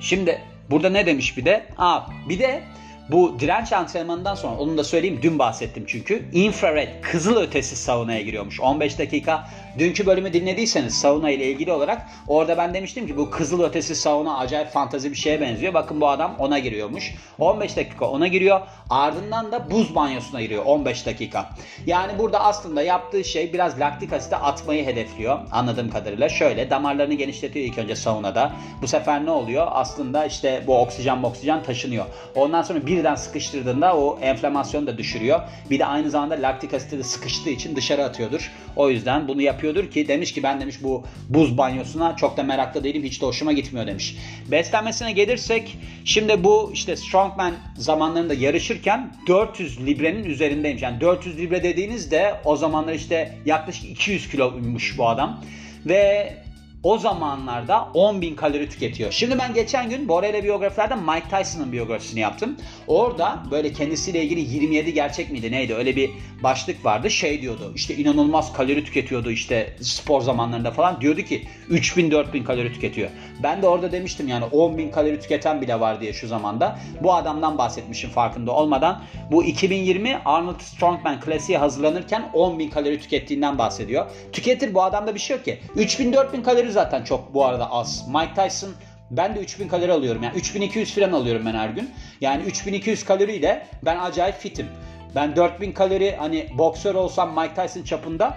Şimdi 0.00 0.40
burada 0.70 0.90
ne 0.90 1.06
demiş 1.06 1.36
bir 1.36 1.44
de? 1.44 1.66
Aa, 1.78 2.00
bir 2.28 2.38
de 2.38 2.62
bu 3.10 3.40
direnç 3.40 3.72
antrenmanından 3.72 4.34
sonra 4.34 4.56
onu 4.56 4.78
da 4.78 4.84
söyleyeyim 4.84 5.20
dün 5.22 5.38
bahsettim 5.38 5.84
çünkü. 5.86 6.22
Infrared 6.32 6.88
kızıl 7.02 7.36
ötesi 7.36 7.76
saunaya 7.76 8.20
giriyormuş. 8.20 8.60
15 8.60 8.98
dakika 8.98 9.48
dünkü 9.78 10.06
bölümü 10.06 10.32
dinlediyseniz 10.32 11.00
sauna 11.00 11.30
ile 11.30 11.46
ilgili 11.46 11.72
olarak 11.72 12.06
orada 12.26 12.58
ben 12.58 12.74
demiştim 12.74 13.06
ki 13.06 13.16
bu 13.16 13.30
kızıl 13.30 13.62
ötesi 13.62 13.94
sauna 13.94 14.38
acayip 14.38 14.68
fantazi 14.68 15.10
bir 15.10 15.16
şeye 15.16 15.40
benziyor. 15.40 15.74
Bakın 15.74 16.00
bu 16.00 16.08
adam 16.08 16.34
ona 16.38 16.58
giriyormuş. 16.58 17.14
15 17.38 17.76
dakika 17.76 18.10
ona 18.10 18.26
giriyor. 18.26 18.60
Ardından 18.90 19.52
da 19.52 19.70
buz 19.70 19.94
banyosuna 19.94 20.40
giriyor 20.40 20.64
15 20.64 21.06
dakika. 21.06 21.50
Yani 21.86 22.18
burada 22.18 22.40
aslında 22.40 22.82
yaptığı 22.82 23.24
şey 23.24 23.52
biraz 23.52 23.80
laktik 23.80 24.12
asite 24.12 24.36
atmayı 24.36 24.86
hedefliyor 24.86 25.38
anladığım 25.52 25.90
kadarıyla. 25.90 26.28
Şöyle 26.28 26.70
damarlarını 26.70 27.14
genişletiyor 27.14 27.66
ilk 27.66 27.78
önce 27.78 27.96
saunada. 27.96 28.52
Bu 28.82 28.88
sefer 28.88 29.26
ne 29.26 29.30
oluyor? 29.30 29.66
Aslında 29.70 30.24
işte 30.24 30.62
bu 30.66 30.78
oksijen 30.78 31.22
oksijen 31.22 31.62
taşınıyor. 31.62 32.04
Ondan 32.34 32.62
sonra 32.62 32.86
birden 32.86 33.14
sıkıştırdığında 33.14 33.96
o 33.96 34.18
enflamasyonu 34.22 34.86
da 34.86 34.98
düşürüyor. 34.98 35.40
Bir 35.70 35.78
de 35.78 35.86
aynı 35.86 36.10
zamanda 36.10 36.34
laktik 36.34 36.74
asite 36.74 36.98
de 36.98 37.02
sıkıştığı 37.02 37.50
için 37.50 37.76
dışarı 37.76 38.04
atıyordur. 38.04 38.52
O 38.76 38.90
yüzden 38.90 39.28
bunu 39.28 39.42
yapıyordur 39.68 39.92
ki 39.92 40.08
demiş 40.08 40.32
ki 40.32 40.42
ben 40.42 40.60
demiş 40.60 40.76
bu 40.82 41.04
buz 41.28 41.58
banyosuna 41.58 42.16
çok 42.16 42.36
da 42.36 42.42
meraklı 42.42 42.84
değilim. 42.84 43.02
Hiç 43.02 43.22
de 43.22 43.26
hoşuma 43.26 43.52
gitmiyor 43.52 43.86
demiş. 43.86 44.16
Beslenmesine 44.50 45.12
gelirsek 45.12 45.78
şimdi 46.04 46.44
bu 46.44 46.70
işte 46.74 46.96
strongman 46.96 47.54
zamanlarında 47.76 48.34
yarışırken 48.34 49.14
400 49.26 49.86
librenin 49.86 50.24
üzerindeymiş. 50.24 50.82
Yani 50.82 51.00
400 51.00 51.38
libre 51.38 51.62
dediğinizde 51.62 52.34
o 52.44 52.56
zamanlar 52.56 52.92
işte 52.92 53.34
yaklaşık 53.46 53.84
200 53.84 54.30
kiloymuş 54.30 54.98
bu 54.98 55.08
adam. 55.08 55.44
Ve 55.86 56.34
o 56.82 56.98
zamanlarda 56.98 57.88
10 57.94 58.20
bin 58.20 58.34
kalori 58.34 58.68
tüketiyor. 58.68 59.12
Şimdi 59.12 59.38
ben 59.38 59.54
geçen 59.54 59.90
gün 59.90 60.08
Bora 60.08 60.26
ile 60.26 60.44
biyografilerde 60.44 60.94
Mike 60.94 61.28
Tyson'ın 61.30 61.72
biyografisini 61.72 62.20
yaptım. 62.20 62.56
Orada 62.86 63.42
böyle 63.50 63.72
kendisiyle 63.72 64.24
ilgili 64.24 64.40
27 64.40 64.94
gerçek 64.94 65.30
miydi 65.30 65.52
neydi 65.52 65.74
öyle 65.74 65.96
bir 65.96 66.10
başlık 66.42 66.84
vardı. 66.84 67.10
Şey 67.10 67.42
diyordu 67.42 67.72
işte 67.74 67.96
inanılmaz 67.96 68.52
kalori 68.52 68.84
tüketiyordu 68.84 69.30
işte 69.30 69.76
spor 69.80 70.20
zamanlarında 70.20 70.70
falan. 70.70 71.00
Diyordu 71.00 71.22
ki 71.22 71.48
3000-4000 71.70 72.44
kalori 72.44 72.72
tüketiyor. 72.72 73.10
Ben 73.42 73.62
de 73.62 73.68
orada 73.68 73.92
demiştim 73.92 74.28
yani 74.28 74.44
10 74.44 74.78
bin 74.78 74.90
kalori 74.90 75.20
tüketen 75.20 75.60
bile 75.60 75.80
var 75.80 76.00
diye 76.00 76.12
şu 76.12 76.28
zamanda. 76.28 76.78
Bu 77.02 77.14
adamdan 77.14 77.58
bahsetmişim 77.58 78.10
farkında 78.10 78.52
olmadan. 78.52 79.02
Bu 79.30 79.44
2020 79.44 80.18
Arnold 80.24 80.60
Strongman 80.60 81.20
klasiğe 81.20 81.58
hazırlanırken 81.58 82.30
10 82.32 82.58
bin 82.58 82.70
kalori 82.70 83.00
tükettiğinden 83.00 83.58
bahsediyor. 83.58 84.06
Tüketir 84.32 84.74
bu 84.74 84.82
adamda 84.82 85.14
bir 85.14 85.20
şey 85.20 85.36
yok 85.36 85.44
ki. 85.44 85.58
3000-4000 85.76 86.42
kalori 86.42 86.67
zaten 86.72 87.04
çok 87.04 87.34
bu 87.34 87.44
arada 87.44 87.70
az. 87.70 88.08
Mike 88.08 88.34
Tyson 88.34 88.70
ben 89.10 89.34
de 89.34 89.40
3000 89.40 89.68
kalori 89.68 89.92
alıyorum. 89.92 90.22
Yani 90.22 90.36
3200 90.36 90.94
falan 90.94 91.12
alıyorum 91.12 91.46
ben 91.46 91.54
her 91.54 91.68
gün. 91.68 91.90
Yani 92.20 92.42
3200 92.42 93.04
kaloriyle 93.04 93.66
ben 93.82 93.98
acayip 93.98 94.36
fitim. 94.36 94.66
Ben 95.14 95.36
4000 95.36 95.72
kalori 95.72 96.16
hani 96.16 96.46
boksör 96.58 96.94
olsam 96.94 97.40
Mike 97.40 97.54
Tyson 97.54 97.82
çapında 97.82 98.36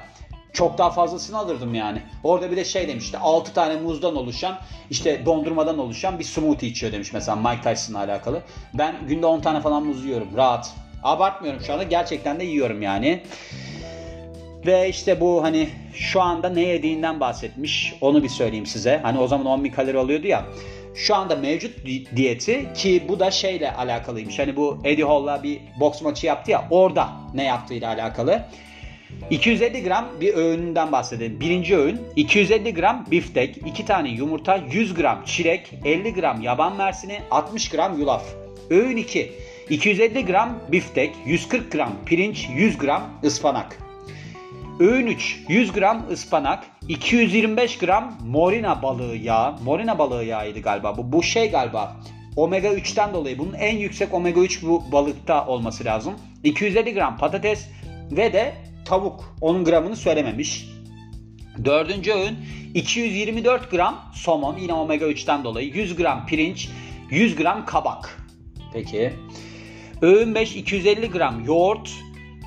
çok 0.54 0.78
daha 0.78 0.90
fazlasını 0.90 1.38
alırdım 1.38 1.76
yani. 1.76 2.02
Orada 2.24 2.52
bir 2.52 2.58
de 2.58 2.66
şey 2.66 2.88
demişti 2.88 3.18
6 3.18 3.54
tane 3.54 3.76
muzdan 3.76 4.16
oluşan 4.16 4.58
işte 4.90 5.26
dondurmadan 5.26 5.78
oluşan 5.78 6.20
bir 6.20 6.24
smoothie 6.24 6.70
içiyor 6.70 6.94
demiş 6.94 7.14
mesela 7.14 7.36
Mike 7.36 7.62
Tyson'la 7.62 8.00
alakalı. 8.00 8.42
Ben 8.74 8.96
günde 9.08 9.26
10 9.26 9.42
tane 9.42 9.62
falan 9.62 9.86
muz 9.86 10.06
yiyorum 10.06 10.28
rahat. 10.38 10.74
Abartmıyorum 11.04 11.62
şu 11.62 11.74
anda 11.74 11.84
gerçekten 11.84 12.40
de 12.40 12.44
yiyorum 12.44 12.82
yani. 12.82 13.24
Ve 14.66 14.90
işte 14.90 15.22
bu 15.22 15.44
hani 15.44 15.70
şu 15.94 16.22
anda 16.22 16.50
ne 16.50 16.62
yediğinden 16.62 17.20
bahsetmiş. 17.20 17.94
Onu 18.02 18.24
bir 18.24 18.30
söyleyeyim 18.30 18.66
size. 18.66 19.00
Hani 19.04 19.20
o 19.20 19.28
zaman 19.28 19.46
10 19.46 19.64
bin 19.64 19.72
kalori 19.72 19.98
alıyordu 19.98 20.28
ya. 20.28 20.46
Şu 20.96 21.16
anda 21.16 21.36
mevcut 21.36 21.86
diyeti 22.16 22.68
ki 22.76 23.04
bu 23.08 23.20
da 23.20 23.32
şeyle 23.32 23.72
alakalıymış. 23.72 24.40
Hani 24.40 24.56
bu 24.56 24.78
Eddie 24.84 25.06
Hall'la 25.06 25.44
bir 25.44 25.60
boks 25.80 26.02
maçı 26.02 26.28
yaptı 26.28 26.52
ya 26.52 26.68
orada 26.72 27.10
ne 27.34 27.44
yaptığıyla 27.44 27.90
alakalı. 27.90 28.46
250 29.30 29.84
gram 29.84 30.06
bir 30.22 30.34
öğününden 30.34 30.92
bahsedelim. 30.92 31.40
Birinci 31.40 31.78
öğün 31.78 32.02
250 32.16 32.74
gram 32.74 33.06
biftek, 33.12 33.58
2 33.58 33.86
tane 33.86 34.10
yumurta, 34.10 34.60
100 34.72 34.94
gram 34.94 35.24
çilek, 35.26 35.74
50 35.86 36.14
gram 36.14 36.42
yaban 36.42 36.76
mersini, 36.76 37.20
60 37.32 37.70
gram 37.70 38.00
yulaf. 38.00 38.24
Öğün 38.70 38.98
2 38.98 39.32
250 39.70 40.26
gram 40.26 40.60
biftek, 40.72 41.12
140 41.26 41.72
gram 41.72 41.94
pirinç, 42.06 42.48
100 42.56 42.78
gram 42.78 43.04
ıspanak. 43.24 43.91
Öğün 44.82 45.08
3 45.08 45.40
100 45.50 45.72
gram 45.72 46.06
ıspanak, 46.12 46.64
225 46.88 47.78
gram 47.78 48.18
morina 48.26 48.82
balığı 48.82 49.16
yağı. 49.16 49.56
Morina 49.64 50.00
balığı 50.00 50.24
yağıydı 50.24 50.60
galiba. 50.60 50.98
Bu, 50.98 51.12
bu 51.12 51.24
şey 51.24 51.52
galiba 51.52 51.96
omega 52.36 52.68
3'ten 52.68 53.14
dolayı 53.14 53.40
bunun 53.40 53.54
en 53.54 53.78
yüksek 53.78 54.14
omega 54.14 54.42
3 54.42 54.64
bu 54.64 54.92
balıkta 54.92 55.48
olması 55.48 55.86
lazım. 55.86 56.14
250 56.44 56.94
gram 56.94 57.18
patates 57.18 57.68
ve 58.12 58.34
de 58.34 58.54
tavuk. 58.86 59.36
Onun 59.42 59.66
gramını 59.66 59.96
söylememiş. 59.96 60.70
Dördüncü 61.66 62.12
öğün 62.12 62.38
224 62.74 63.72
gram 63.72 64.00
somon 64.14 64.58
yine 64.58 64.74
omega 64.74 65.06
3'ten 65.06 65.44
dolayı 65.44 65.68
100 65.68 65.96
gram 65.96 66.26
pirinç 66.26 66.70
100 67.10 67.36
gram 67.36 67.66
kabak. 67.66 68.28
Peki. 68.74 69.14
Öğün 70.02 70.36
5 70.36 70.56
250 70.56 71.10
gram 71.10 71.46
yoğurt 71.46 71.92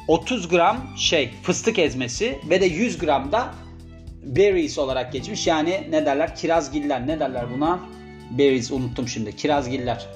30 0.09 0.49
gram 0.49 0.77
şey 0.97 1.31
fıstık 1.43 1.79
ezmesi 1.79 2.39
ve 2.51 2.61
de 2.61 2.67
100 2.67 2.99
gram 2.99 3.33
da 3.33 3.55
berries 4.23 4.79
olarak 4.79 5.13
geçmiş. 5.13 5.47
Yani 5.47 5.87
ne 5.91 6.07
derler 6.07 6.37
kirazgiller 6.37 7.07
ne 7.07 7.21
derler 7.21 7.45
buna? 7.55 7.81
Berries 8.31 8.71
unuttum 8.71 9.09
şimdi 9.09 9.37
kirazgiller. 9.37 10.07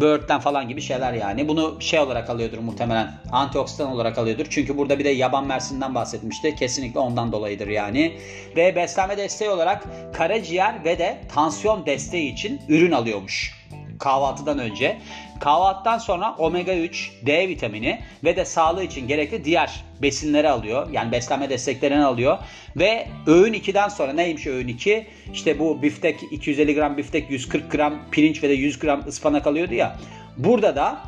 Böğürtlen 0.00 0.40
falan 0.40 0.68
gibi 0.68 0.80
şeyler 0.80 1.12
yani. 1.12 1.48
Bunu 1.48 1.76
şey 1.80 2.00
olarak 2.00 2.30
alıyordur 2.30 2.58
muhtemelen. 2.58 3.14
Antioksidan 3.32 3.92
olarak 3.92 4.18
alıyordur. 4.18 4.46
Çünkü 4.50 4.78
burada 4.78 4.98
bir 4.98 5.04
de 5.04 5.08
yaban 5.08 5.46
mersinden 5.46 5.94
bahsetmişti. 5.94 6.54
Kesinlikle 6.54 7.00
ondan 7.00 7.32
dolayıdır 7.32 7.68
yani. 7.68 8.16
Ve 8.56 8.76
beslenme 8.76 9.16
desteği 9.16 9.50
olarak 9.50 9.86
karaciğer 10.14 10.84
ve 10.84 10.98
de 10.98 11.20
tansiyon 11.34 11.86
desteği 11.86 12.32
için 12.32 12.60
ürün 12.68 12.92
alıyormuş 12.92 13.60
kahvaltıdan 14.00 14.58
önce. 14.58 14.98
Kahvaltıdan 15.40 15.98
sonra 15.98 16.34
omega 16.38 16.74
3, 16.74 17.12
D 17.26 17.48
vitamini 17.48 18.00
ve 18.24 18.36
de 18.36 18.44
sağlığı 18.44 18.84
için 18.84 19.08
gerekli 19.08 19.44
diğer 19.44 19.84
besinleri 20.02 20.48
alıyor. 20.48 20.88
Yani 20.92 21.12
beslenme 21.12 21.50
desteklerini 21.50 22.04
alıyor. 22.04 22.38
Ve 22.76 23.08
öğün 23.26 23.52
2'den 23.52 23.88
sonra 23.88 24.12
neymiş 24.12 24.46
öğün 24.46 24.68
2? 24.68 25.06
İşte 25.32 25.58
bu 25.58 25.82
biftek 25.82 26.20
250 26.30 26.74
gram 26.74 26.96
biftek 26.96 27.30
140 27.30 27.70
gram 27.70 27.94
pirinç 28.10 28.42
ve 28.42 28.48
de 28.48 28.52
100 28.52 28.78
gram 28.78 29.08
ıspanak 29.08 29.46
alıyordu 29.46 29.74
ya. 29.74 29.96
Burada 30.36 30.76
da 30.76 30.98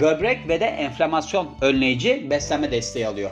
böbrek 0.00 0.48
ve 0.48 0.60
de 0.60 0.66
enflamasyon 0.66 1.50
önleyici 1.60 2.30
beslenme 2.30 2.72
desteği 2.72 3.06
alıyor. 3.06 3.30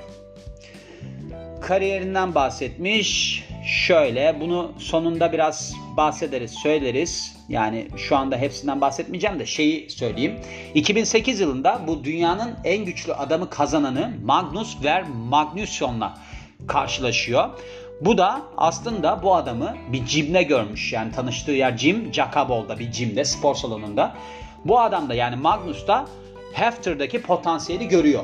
Kariyerinden 1.61 2.35
bahsetmiş. 2.35 3.43
Şöyle 3.67 4.41
bunu 4.41 4.73
sonunda 4.79 5.33
biraz 5.33 5.75
bahsederiz, 5.97 6.51
söyleriz. 6.51 7.37
Yani 7.53 7.89
şu 7.97 8.17
anda 8.17 8.37
hepsinden 8.37 8.81
bahsetmeyeceğim 8.81 9.39
de 9.39 9.47
şeyi 9.47 9.91
söyleyeyim. 9.91 10.41
2008 10.75 11.41
yılında 11.41 11.81
bu 11.87 12.05
dünyanın 12.05 12.55
en 12.65 12.85
güçlü 12.85 13.15
adamı 13.15 13.51
kazananı 13.51 14.13
Magnus 14.25 14.85
Ver 14.85 15.05
Magnusson'la 15.29 16.19
karşılaşıyor. 16.67 17.49
Bu 18.01 18.19
da 18.19 18.43
aslında 18.57 19.23
bu 19.23 19.35
adamı 19.35 19.77
bir 19.93 20.07
cimde 20.07 20.43
görmüş. 20.43 20.93
Yani 20.93 21.13
tanıştığı 21.13 21.53
yer 21.53 21.79
Jim 21.79 22.15
Jacobol'da 22.15 22.79
bir 22.79 22.91
cimde, 22.93 23.25
spor 23.25 23.55
salonunda. 23.55 24.15
Bu 24.65 24.81
adam 24.81 25.09
da 25.09 25.15
yani 25.15 25.37
Magnus 25.37 25.87
da 25.87 26.07
Hefter'daki 26.53 27.23
potansiyeli 27.23 27.89
görüyor. 27.89 28.23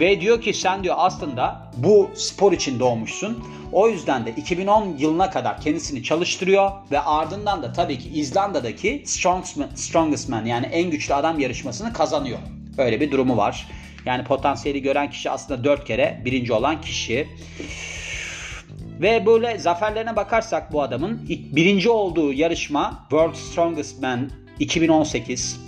Ve 0.00 0.20
diyor 0.20 0.42
ki 0.42 0.54
sen 0.54 0.84
diyor 0.84 0.94
aslında 0.98 1.70
bu 1.76 2.10
spor 2.14 2.52
için 2.52 2.80
doğmuşsun. 2.80 3.44
O 3.72 3.88
yüzden 3.88 4.26
de 4.26 4.30
2010 4.30 4.96
yılına 4.98 5.30
kadar 5.30 5.60
kendisini 5.60 6.02
çalıştırıyor 6.02 6.70
ve 6.90 7.00
ardından 7.00 7.62
da 7.62 7.72
tabii 7.72 7.98
ki 7.98 8.08
İzlanda'daki 8.08 9.02
Strongest 9.74 10.28
Man 10.28 10.44
yani 10.44 10.66
en 10.66 10.90
güçlü 10.90 11.14
adam 11.14 11.38
yarışmasını 11.38 11.92
kazanıyor. 11.92 12.38
Öyle 12.78 13.00
bir 13.00 13.10
durumu 13.10 13.36
var. 13.36 13.66
Yani 14.04 14.24
potansiyeli 14.24 14.82
gören 14.82 15.10
kişi 15.10 15.30
aslında 15.30 15.64
4 15.64 15.84
kere 15.84 16.22
birinci 16.24 16.52
olan 16.52 16.80
kişi. 16.80 17.28
Ve 19.00 19.26
böyle 19.26 19.58
zaferlerine 19.58 20.16
bakarsak 20.16 20.72
bu 20.72 20.82
adamın 20.82 21.28
birinci 21.28 21.90
olduğu 21.90 22.32
yarışma 22.32 23.06
World 23.10 23.34
Strongest 23.34 24.02
Man 24.02 24.30
2018. 24.58 25.67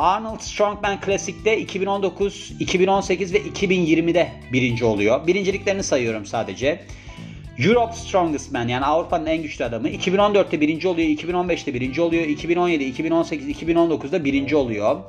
Arnold 0.00 0.40
Strongman 0.40 0.98
Classic'te 1.04 1.58
2019, 1.58 2.52
2018 2.60 3.34
ve 3.34 3.38
2020'de 3.38 4.28
birinci 4.52 4.84
oluyor. 4.84 5.26
Birinciliklerini 5.26 5.82
sayıyorum 5.82 6.26
sadece. 6.26 6.80
Europe 7.58 7.92
Strongest 7.92 8.52
Man 8.52 8.68
yani 8.68 8.84
Avrupa'nın 8.84 9.26
en 9.26 9.42
güçlü 9.42 9.64
adamı 9.64 9.88
2014'te 9.88 10.60
birinci 10.60 10.88
oluyor, 10.88 11.08
2015'te 11.08 11.74
birinci 11.74 12.00
oluyor, 12.00 12.24
2017, 12.24 12.84
2018, 12.84 13.62
2019'da 13.62 14.24
birinci 14.24 14.56
oluyor. 14.56 15.00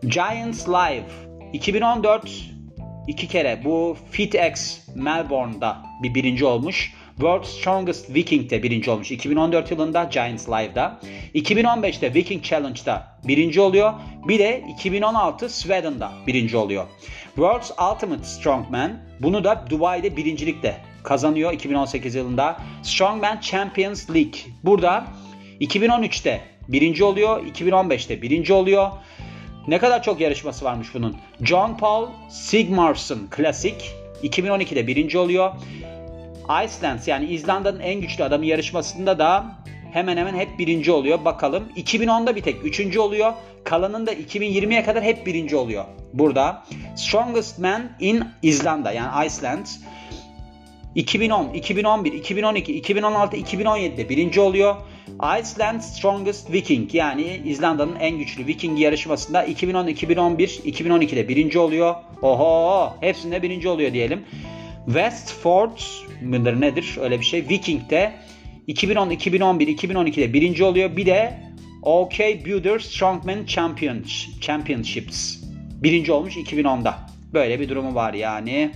Giants 0.00 0.68
Live 0.68 1.04
2014 1.52 2.30
iki 3.08 3.28
kere 3.28 3.60
bu 3.64 3.96
FitX 4.10 4.78
Melbourne'da 4.94 5.82
bir 6.02 6.14
birinci 6.14 6.44
olmuş. 6.44 6.92
World's 7.16 7.48
Strongest 7.48 8.14
Viking'de 8.14 8.62
birinci 8.62 8.90
olmuş. 8.90 9.10
2014 9.10 9.70
yılında 9.70 10.04
Giants 10.04 10.48
Live'da. 10.48 11.00
2015'te 11.34 12.14
Viking 12.14 12.44
Challenge'da 12.44 13.18
birinci 13.24 13.60
oluyor. 13.60 13.92
Bir 14.28 14.38
de 14.38 14.64
2016 14.74 15.48
Sweden'da 15.48 16.12
birinci 16.26 16.56
oluyor. 16.56 16.86
World's 17.34 17.70
Ultimate 17.70 18.24
Strongman 18.24 19.00
bunu 19.20 19.44
da 19.44 19.64
Dubai'de 19.70 20.16
birincilikte 20.16 20.76
kazanıyor 21.02 21.52
2018 21.52 22.14
yılında. 22.14 22.56
Strongman 22.82 23.40
Champions 23.40 24.10
League. 24.10 24.40
Burada 24.64 25.04
2013'te 25.60 26.40
birinci 26.68 27.04
oluyor, 27.04 27.46
2015'te 27.46 28.22
birinci 28.22 28.52
oluyor. 28.52 28.90
Ne 29.68 29.78
kadar 29.78 30.02
çok 30.02 30.20
yarışması 30.20 30.64
varmış 30.64 30.88
bunun. 30.94 31.16
John 31.42 31.76
Paul 31.76 32.08
Sigmarsson 32.30 33.18
Klasik 33.30 33.94
2012'de 34.22 34.86
birinci 34.86 35.18
oluyor. 35.18 35.52
Iceland 36.44 36.98
yani 37.06 37.26
İzlanda'nın 37.26 37.80
en 37.80 38.00
güçlü 38.00 38.24
adamı 38.24 38.46
yarışmasında 38.46 39.18
da 39.18 39.46
hemen 39.92 40.16
hemen 40.16 40.34
hep 40.34 40.58
birinci 40.58 40.92
oluyor. 40.92 41.24
Bakalım 41.24 41.64
2010'da 41.76 42.36
bir 42.36 42.42
tek 42.42 42.64
üçüncü 42.64 43.00
oluyor. 43.00 43.32
Kalanında 43.64 44.12
2020'ye 44.12 44.84
kadar 44.84 45.04
hep 45.04 45.26
birinci 45.26 45.56
oluyor. 45.56 45.84
Burada 46.12 46.62
Strongest 46.96 47.58
Man 47.58 47.82
in 48.00 48.24
İzlanda 48.42 48.92
yani 48.92 49.26
Iceland 49.26 49.66
2010, 50.94 51.54
2011, 51.54 52.12
2012, 52.12 52.76
2016, 52.76 53.36
2017'de 53.36 54.08
birinci 54.08 54.40
oluyor. 54.40 54.76
Iceland 55.40 55.80
Strongest 55.80 56.52
Viking 56.52 56.94
yani 56.94 57.40
İzlanda'nın 57.44 57.96
en 57.96 58.18
güçlü 58.18 58.46
Viking 58.46 58.80
yarışmasında 58.80 59.44
2010, 59.44 59.86
2011, 59.86 60.48
2012'de 60.48 61.28
birinci 61.28 61.58
oluyor. 61.58 61.94
Oho 62.22 62.96
hepsinde 63.00 63.42
birinci 63.42 63.68
oluyor 63.68 63.92
diyelim. 63.92 64.24
Westford 64.86 65.78
mıdır 66.22 66.60
nedir 66.60 66.96
öyle 67.00 67.20
bir 67.20 67.24
şey. 67.24 67.48
Viking'de 67.48 68.12
2010, 68.66 69.10
2011, 69.10 69.68
2012'de 69.68 70.32
birinci 70.32 70.64
oluyor. 70.64 70.96
Bir 70.96 71.06
de 71.06 71.40
OK 71.82 72.44
Builder 72.44 72.78
Strongman 72.78 73.46
Championships 74.40 75.44
birinci 75.82 76.12
olmuş 76.12 76.36
2010'da. 76.36 76.98
Böyle 77.32 77.60
bir 77.60 77.68
durumu 77.68 77.94
var 77.94 78.14
yani. 78.14 78.70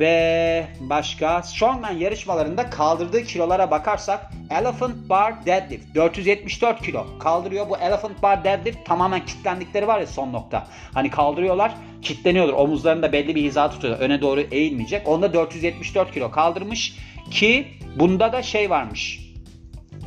Ve 0.00 0.66
başka 0.80 1.42
strongman 1.42 1.92
yarışmalarında 1.92 2.70
kaldırdığı 2.70 3.24
kilolara 3.24 3.70
bakarsak 3.70 4.30
elephant 4.50 5.08
bar 5.08 5.46
deadlift 5.46 5.94
474 5.94 6.82
kilo 6.82 7.18
kaldırıyor. 7.18 7.68
Bu 7.68 7.76
elephant 7.76 8.22
bar 8.22 8.44
deadlift 8.44 8.86
tamamen 8.86 9.26
kilitlendikleri 9.26 9.86
var 9.86 10.00
ya 10.00 10.06
son 10.06 10.32
nokta. 10.32 10.66
Hani 10.94 11.10
kaldırıyorlar 11.10 11.74
kilitleniyorlar. 12.02 12.54
Omuzlarını 12.54 13.02
da 13.02 13.12
belli 13.12 13.34
bir 13.34 13.42
hiza 13.42 13.70
tutuyor. 13.70 13.98
Öne 13.98 14.20
doğru 14.20 14.40
eğilmeyecek. 14.40 15.08
Onda 15.08 15.34
474 15.34 16.12
kilo 16.12 16.30
kaldırmış 16.30 16.96
ki 17.30 17.66
bunda 17.96 18.32
da 18.32 18.42
şey 18.42 18.70
varmış. 18.70 19.20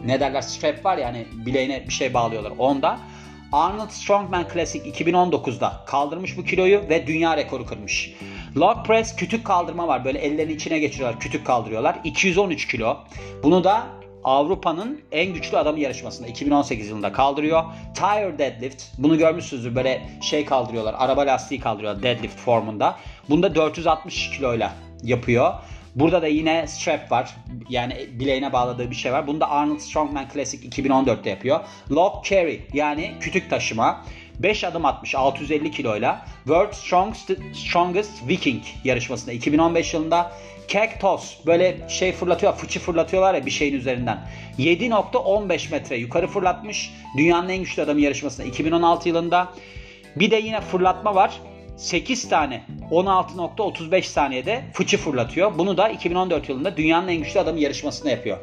Ne 0.06 0.20
derler 0.20 0.42
strap 0.42 0.86
var 0.86 0.98
ya 0.98 1.08
hani 1.08 1.28
bileğine 1.46 1.88
bir 1.88 1.94
şey 1.94 2.14
bağlıyorlar. 2.14 2.54
Onda 2.58 3.00
Arnold 3.52 3.90
Strongman 3.90 4.46
Classic 4.54 4.90
2019'da 4.90 5.84
kaldırmış 5.86 6.38
bu 6.38 6.44
kiloyu 6.44 6.90
ve 6.90 7.08
dünya 7.08 7.38
rekoru 7.38 7.66
kırmış. 7.66 8.14
Log 8.58 8.86
press 8.86 9.16
kütük 9.16 9.46
kaldırma 9.46 9.88
var. 9.88 10.06
Böyle 10.06 10.20
ellerin 10.20 10.56
içine 10.56 10.80
geçiriyorlar, 10.80 11.20
kütük 11.20 11.46
kaldırıyorlar. 11.46 12.00
213 12.04 12.68
kilo. 12.68 12.98
Bunu 13.44 13.64
da 13.64 13.84
Avrupa'nın 14.24 15.02
en 15.12 15.34
güçlü 15.34 15.58
adamı 15.58 15.80
yarışmasında 15.80 16.28
2018 16.28 16.90
yılında 16.90 17.12
kaldırıyor. 17.12 17.64
Tire 17.96 18.40
deadlift. 18.40 18.84
Bunu 18.98 19.18
görmüşsünüzdür. 19.18 19.76
Böyle 19.76 20.10
şey 20.22 20.46
kaldırıyorlar. 20.46 20.96
Araba 20.98 21.22
lastiği 21.22 21.60
kaldırıyorlar 21.60 22.04
deadlift 22.04 22.40
formunda. 22.40 22.96
Bunda 23.30 23.56
460 23.56 24.30
kiloyla 24.30 24.74
yapıyor. 25.04 25.54
Burada 25.96 26.22
da 26.22 26.28
yine 26.28 26.68
strap 26.68 27.12
var. 27.12 27.36
Yani 27.70 28.08
bileğine 28.20 28.54
bağladığı 28.54 28.90
bir 28.90 28.96
şey 28.96 29.14
var. 29.14 29.28
Bunu 29.28 29.40
da 29.40 29.50
Arnold 29.50 29.80
Strongman 29.80 30.26
Classic 30.34 30.68
2014'te 30.68 31.30
yapıyor. 31.30 31.60
Log 31.92 32.26
carry 32.26 32.62
yani 32.74 33.12
kütük 33.20 33.50
taşıma. 33.50 34.06
5 34.44 34.64
adım 34.64 34.86
atmış 34.86 35.16
650 35.16 35.72
kiloyla 35.72 36.26
World 36.44 36.74
Strongest, 36.74 37.32
Strongest 37.54 38.28
Viking 38.28 38.64
yarışmasında 38.84 39.32
2015 39.32 39.94
yılında 39.94 40.32
Cactus 40.68 41.46
böyle 41.46 41.90
şey 41.90 42.12
fırlatıyor, 42.12 42.54
fıçı 42.54 42.80
fırlatıyorlar 42.80 43.34
ya 43.34 43.46
bir 43.46 43.52
şeyin 43.52 43.74
üzerinden. 43.74 44.28
7.15 44.60 45.72
metre 45.72 45.98
yukarı 45.98 46.28
fırlatmış. 46.28 46.94
Dünyanın 47.18 47.50
en 47.50 47.58
güçlü 47.58 47.82
adamı 47.82 48.02
yarışmasında 48.02 48.48
2016 48.48 49.10
yılında. 49.10 49.54
Bir 50.16 50.32
de 50.32 50.36
yine 50.36 50.62
fırlatma 50.62 51.16
var. 51.16 51.40
8 51.78 52.30
tane 52.30 52.64
16.35 52.92 54.02
saniyede 54.02 54.64
fıçı 54.74 54.98
fırlatıyor. 54.98 55.58
Bunu 55.58 55.78
da 55.78 55.90
2014 55.90 56.50
yılında 56.50 56.78
dünyanın 56.78 57.08
en 57.08 57.18
güçlü 57.18 57.40
adamı 57.40 57.60
yarışmasında 57.60 58.10
yapıyor. 58.10 58.38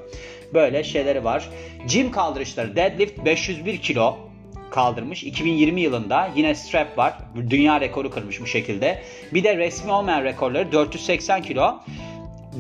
Böyle 0.54 0.84
şeyleri 0.84 1.24
var. 1.24 1.48
Jim 1.88 2.10
kaldırışları 2.10 2.76
deadlift 2.76 3.24
501 3.24 3.78
kilo 3.78 4.29
kaldırmış. 4.70 5.24
2020 5.24 5.80
yılında 5.80 6.30
yine 6.36 6.54
strap 6.54 6.98
var. 6.98 7.14
Dünya 7.50 7.80
rekoru 7.80 8.10
kırmış 8.10 8.40
bu 8.40 8.46
şekilde. 8.46 9.02
Bir 9.34 9.44
de 9.44 9.56
resmi 9.56 9.92
olmayan 9.92 10.24
rekorları 10.24 10.72
480 10.72 11.42
kilo 11.42 11.80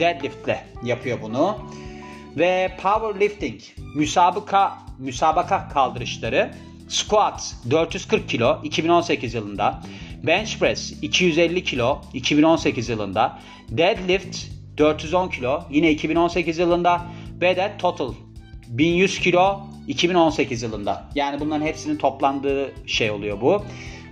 deadliftle 0.00 0.64
yapıyor 0.84 1.18
bunu. 1.22 1.58
Ve 2.36 2.76
powerlifting 2.82 3.60
müsabaka 3.94 4.78
müsabaka 4.98 5.68
kaldırışları 5.68 6.50
squat 6.88 7.54
440 7.70 8.28
kilo 8.28 8.60
2018 8.64 9.34
yılında. 9.34 9.82
Bench 10.22 10.58
press 10.58 10.92
250 11.02 11.64
kilo 11.64 12.00
2018 12.14 12.88
yılında. 12.88 13.38
Deadlift 13.68 14.36
410 14.78 15.28
kilo 15.28 15.62
yine 15.70 15.90
2018 15.90 16.58
yılında. 16.58 17.06
Ve 17.40 17.56
de 17.56 17.72
total 17.78 18.14
1100 18.70 19.18
kilo 19.18 19.60
2018 19.88 20.62
yılında. 20.62 21.04
Yani 21.14 21.40
bunların 21.40 21.66
hepsinin 21.66 21.96
toplandığı 21.96 22.72
şey 22.86 23.10
oluyor 23.10 23.40
bu. 23.40 23.64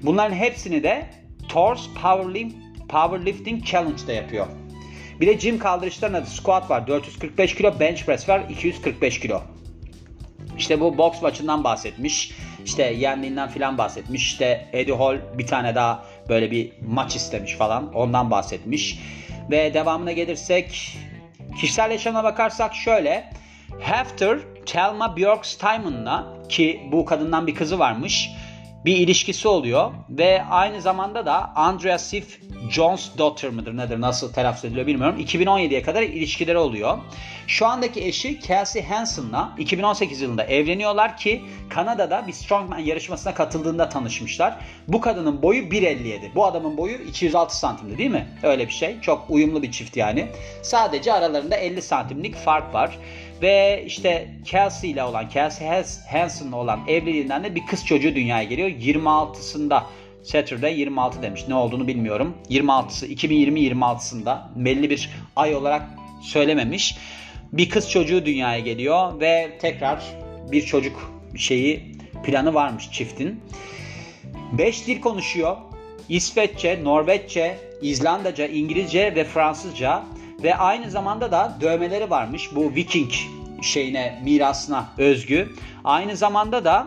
Bunların 0.03 0.35
hepsini 0.35 0.83
de 0.83 1.07
Torс 1.49 1.89
Powerlifting, 2.03 2.53
Powerlifting 2.89 3.65
Challenge'da 3.65 4.13
yapıyor. 4.13 4.47
Bir 5.21 5.27
de 5.27 5.33
gym 5.33 5.59
kaldırışlarında 5.59 6.27
squat 6.27 6.71
var 6.71 6.87
445 6.87 7.55
kilo, 7.55 7.81
bench 7.81 8.05
press 8.05 8.29
var 8.29 8.43
245 8.51 9.21
kilo. 9.21 9.43
İşte 10.59 10.81
bu 10.81 10.99
boks 10.99 11.23
maçından 11.23 11.65
bahsetmiş. 11.65 12.33
İşte 12.65 12.83
yendiğinden 12.83 13.49
filan 13.49 13.79
bahsetmiş. 13.79 14.23
İşte 14.23 14.69
Eddie 14.73 14.95
Hall 14.95 15.19
bir 15.39 15.47
tane 15.47 15.75
daha 15.75 16.05
böyle 16.29 16.51
bir 16.51 16.73
maç 16.87 17.17
istemiş 17.17 17.55
falan. 17.55 17.95
Ondan 17.95 18.31
bahsetmiş. 18.31 18.99
Ve 19.51 19.75
devamına 19.75 20.13
gelirsek 20.13 20.97
kişisel 21.61 21.91
yaşamına 21.91 22.25
bakarsak 22.25 22.75
şöyle. 22.75 23.31
Hafter 23.81 24.39
Thelma 24.67 25.17
Bjorksteinman'la 25.17 26.27
ki 26.49 26.89
bu 26.93 27.05
kadından 27.05 27.47
bir 27.47 27.55
kızı 27.55 27.79
varmış 27.79 28.31
bir 28.85 28.97
ilişkisi 28.97 29.49
oluyor. 29.49 29.93
Ve 30.09 30.45
aynı 30.51 30.81
zamanda 30.83 31.27
da 31.27 31.53
Andrea 31.55 31.99
Sif 31.99 32.41
Jones 32.71 33.11
daughter 33.19 33.51
mıdır 33.51 33.77
nedir 33.77 34.01
nasıl 34.01 34.33
telaffuz 34.33 34.65
ediliyor 34.65 34.87
bilmiyorum. 34.87 35.21
2017'ye 35.21 35.83
kadar 35.83 36.03
ilişkileri 36.03 36.59
oluyor. 36.59 36.99
Şu 37.47 37.67
andaki 37.67 38.05
eşi 38.05 38.41
Kelsey 38.41 38.83
Hansen'la 38.83 39.53
2018 39.59 40.21
yılında 40.21 40.45
evleniyorlar 40.45 41.17
ki 41.17 41.43
Kanada'da 41.69 42.27
bir 42.27 42.33
Strongman 42.33 42.79
yarışmasına 42.79 43.35
katıldığında 43.35 43.89
tanışmışlar. 43.89 44.57
Bu 44.89 45.01
kadının 45.01 45.43
boyu 45.43 45.63
1.57. 45.63 46.35
Bu 46.35 46.47
adamın 46.47 46.77
boyu 46.77 46.95
206 46.95 47.59
santimdi 47.59 47.99
değil 47.99 48.11
mi? 48.11 48.27
Öyle 48.43 48.67
bir 48.67 48.73
şey. 48.73 49.01
Çok 49.01 49.31
uyumlu 49.31 49.63
bir 49.63 49.73
çift 49.73 49.97
yani. 49.97 50.27
Sadece 50.63 51.13
aralarında 51.13 51.57
50 51.57 51.83
santimlik 51.83 52.37
fark 52.37 52.75
var. 52.75 52.99
Ve 53.43 53.85
işte 53.87 54.29
Kelsey 54.45 54.91
ile 54.91 55.03
olan, 55.03 55.29
Kelsey 55.29 55.69
Hansen'la 56.11 56.57
olan 56.57 56.81
evliliğinden 56.89 57.45
de 57.45 57.55
bir 57.55 57.67
kız 57.67 57.87
çocuğu 57.87 58.15
dünyaya 58.15 58.45
geliyor. 58.45 58.69
26'sında 58.69 59.83
Saturday 60.29 60.81
26 60.81 61.23
demiş. 61.23 61.45
Ne 61.49 61.55
olduğunu 61.55 61.87
bilmiyorum. 61.87 62.37
26'sı 62.51 63.07
2020 63.07 63.61
26'sında 63.61 64.39
belli 64.57 64.91
bir 64.91 65.11
ay 65.37 65.55
olarak 65.55 65.83
söylememiş. 66.23 66.97
Bir 67.53 67.69
kız 67.69 67.91
çocuğu 67.91 68.27
dünyaya 68.27 68.59
geliyor 68.59 69.21
ve 69.21 69.59
tekrar 69.61 70.03
bir 70.53 70.63
çocuk 70.63 71.13
şeyi 71.37 71.93
planı 72.25 72.55
varmış 72.55 72.91
çiftin. 72.93 73.41
5 74.59 74.87
dil 74.87 75.01
konuşuyor. 75.01 75.57
İsveççe, 76.09 76.85
Norveççe, 76.85 77.59
İzlandaca, 77.83 78.47
İngilizce 78.47 79.15
ve 79.15 79.25
Fransızca 79.25 80.03
ve 80.43 80.55
aynı 80.55 80.91
zamanda 80.91 81.33
da 81.33 81.59
dövmeleri 81.61 82.11
varmış 82.11 82.49
bu 82.55 82.75
Viking 82.75 83.13
şeyine 83.63 84.21
mirasına 84.25 84.89
özgü. 84.99 85.53
Aynı 85.85 86.17
zamanda 86.17 86.65
da 86.65 86.87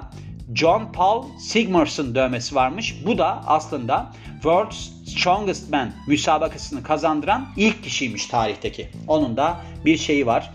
John 0.54 0.91
Paul 0.93 1.25
Sigmarsson 1.39 2.15
dövmesi 2.15 2.56
varmış. 2.56 2.95
Bu 3.06 3.17
da 3.17 3.43
aslında 3.47 4.13
World's 4.34 4.89
Strongest 5.06 5.71
Man 5.71 5.91
müsabakasını 6.08 6.84
kazandıran 6.84 7.47
ilk 7.58 7.84
kişiymiş 7.84 8.25
tarihteki. 8.25 8.89
Onun 9.08 9.38
da 9.38 9.62
bir 9.86 9.97
şeyi 9.97 10.25
var. 10.25 10.51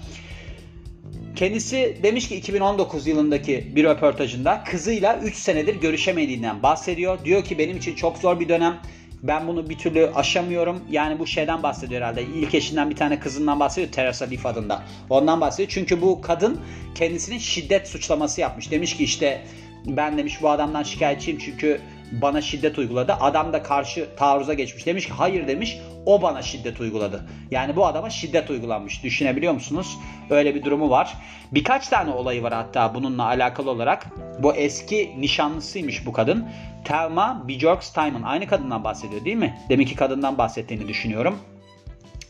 Kendisi 1.36 1.98
demiş 2.02 2.28
ki 2.28 2.36
2019 2.36 3.06
yılındaki 3.06 3.72
bir 3.76 3.84
röportajında 3.84 4.64
kızıyla 4.64 5.18
3 5.18 5.36
senedir 5.36 5.76
görüşemediğinden 5.76 6.62
bahsediyor. 6.62 7.24
Diyor 7.24 7.44
ki 7.44 7.58
benim 7.58 7.76
için 7.76 7.94
çok 7.94 8.18
zor 8.18 8.40
bir 8.40 8.48
dönem. 8.48 8.78
Ben 9.22 9.48
bunu 9.48 9.70
bir 9.70 9.78
türlü 9.78 10.10
aşamıyorum. 10.14 10.84
Yani 10.90 11.18
bu 11.18 11.26
şeyden 11.26 11.62
bahsediyor 11.62 12.00
herhalde. 12.00 12.22
İlk 12.22 12.54
eşinden 12.54 12.90
bir 12.90 12.96
tane 12.96 13.20
kızından 13.20 13.60
bahsediyor. 13.60 13.92
Teresa 13.92 14.24
Leaf 14.24 14.46
adında. 14.46 14.82
Ondan 15.10 15.40
bahsediyor. 15.40 15.68
Çünkü 15.68 16.02
bu 16.02 16.20
kadın 16.20 16.60
kendisinin 16.94 17.38
şiddet 17.38 17.88
suçlaması 17.88 18.40
yapmış. 18.40 18.70
Demiş 18.70 18.96
ki 18.96 19.04
işte 19.04 19.42
ben 19.86 20.18
demiş 20.18 20.42
bu 20.42 20.50
adamdan 20.50 20.82
şikayetçiyim 20.82 21.38
çünkü 21.38 21.80
bana 22.12 22.40
şiddet 22.40 22.78
uyguladı. 22.78 23.12
Adam 23.12 23.52
da 23.52 23.62
karşı 23.62 24.08
taarruza 24.16 24.54
geçmiş. 24.54 24.86
Demiş 24.86 25.06
ki 25.06 25.12
hayır 25.12 25.48
demiş 25.48 25.78
o 26.06 26.22
bana 26.22 26.42
şiddet 26.42 26.80
uyguladı. 26.80 27.26
Yani 27.50 27.76
bu 27.76 27.86
adama 27.86 28.10
şiddet 28.10 28.50
uygulanmış. 28.50 29.02
Düşünebiliyor 29.02 29.52
musunuz? 29.52 29.98
Öyle 30.30 30.54
bir 30.54 30.64
durumu 30.64 30.90
var. 30.90 31.14
Birkaç 31.52 31.88
tane 31.88 32.10
olayı 32.10 32.42
var 32.42 32.52
hatta 32.52 32.94
bununla 32.94 33.24
alakalı 33.24 33.70
olarak. 33.70 34.06
Bu 34.38 34.54
eski 34.54 35.14
nişanlısıymış 35.18 36.06
bu 36.06 36.12
kadın. 36.12 36.48
Thelma 36.84 37.44
Bjorkstein'ın 37.48 38.22
aynı 38.22 38.46
kadından 38.46 38.84
bahsediyor 38.84 39.24
değil 39.24 39.36
mi? 39.36 39.58
Demek 39.68 39.88
ki 39.88 39.96
kadından 39.96 40.38
bahsettiğini 40.38 40.88
düşünüyorum. 40.88 41.38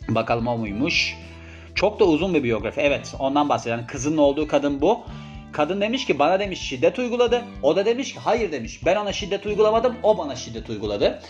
Bakalım 0.09 0.47
o 0.47 0.59
muymuş? 0.59 1.17
Çok 1.75 2.01
da 2.01 2.05
uzun 2.05 2.35
bir 2.35 2.43
biyografi. 2.43 2.81
Evet 2.81 3.15
ondan 3.19 3.49
bahsediyor. 3.49 3.79
Yani 3.79 3.87
kızının 3.87 4.17
olduğu 4.17 4.49
kadın 4.49 4.81
bu. 4.81 5.01
Kadın 5.57 5.81
demiş 5.81 6.07
ki 6.07 6.19
bana 6.19 6.41
demiş 6.41 6.61
şiddet 6.61 6.99
uyguladı. 6.99 7.45
O 7.63 7.77
da 7.77 7.87
demiş 7.87 8.15
ki 8.15 8.21
hayır 8.21 8.53
demiş. 8.53 8.81
Ben 8.85 8.97
ona 8.97 9.13
şiddet 9.13 9.47
uygulamadım. 9.47 9.97
O 10.03 10.19
bana 10.19 10.37
şiddet 10.37 10.71
uyguladı. 10.71 11.23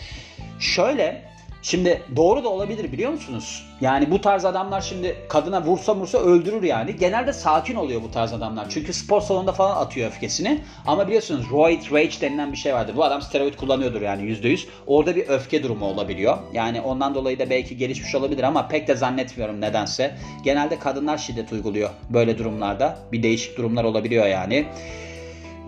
Şöyle 0.59 1.23
Şimdi 1.67 2.01
doğru 2.15 2.43
da 2.43 2.49
olabilir 2.49 2.91
biliyor 2.91 3.11
musunuz? 3.11 3.65
Yani 3.81 4.11
bu 4.11 4.21
tarz 4.21 4.45
adamlar 4.45 4.81
şimdi 4.81 5.15
kadına 5.29 5.63
vursa 5.63 5.95
vursa 5.95 6.17
öldürür 6.17 6.63
yani. 6.63 6.95
Genelde 6.95 7.33
sakin 7.33 7.75
oluyor 7.75 8.01
bu 8.03 8.11
tarz 8.11 8.33
adamlar. 8.33 8.69
Çünkü 8.69 8.93
spor 8.93 9.21
salonunda 9.21 9.51
falan 9.51 9.75
atıyor 9.75 10.07
öfkesini. 10.07 10.61
Ama 10.85 11.07
biliyorsunuz 11.07 11.45
roid 11.51 11.91
rage 11.91 12.21
denilen 12.21 12.51
bir 12.51 12.57
şey 12.57 12.73
vardır. 12.73 12.93
Bu 12.95 13.03
adam 13.03 13.21
steroid 13.21 13.53
kullanıyordur 13.53 14.01
yani 14.01 14.21
%100. 14.21 14.65
Orada 14.87 15.15
bir 15.15 15.27
öfke 15.27 15.63
durumu 15.63 15.85
olabiliyor. 15.85 16.37
Yani 16.53 16.81
ondan 16.81 17.15
dolayı 17.15 17.39
da 17.39 17.49
belki 17.49 17.77
gelişmiş 17.77 18.15
olabilir 18.15 18.43
ama 18.43 18.67
pek 18.67 18.87
de 18.87 18.95
zannetmiyorum 18.95 19.61
nedense. 19.61 20.15
Genelde 20.43 20.79
kadınlar 20.79 21.17
şiddet 21.17 21.51
uyguluyor 21.51 21.89
böyle 22.09 22.37
durumlarda. 22.37 22.97
Bir 23.11 23.23
değişik 23.23 23.57
durumlar 23.57 23.83
olabiliyor 23.83 24.27
yani. 24.27 24.65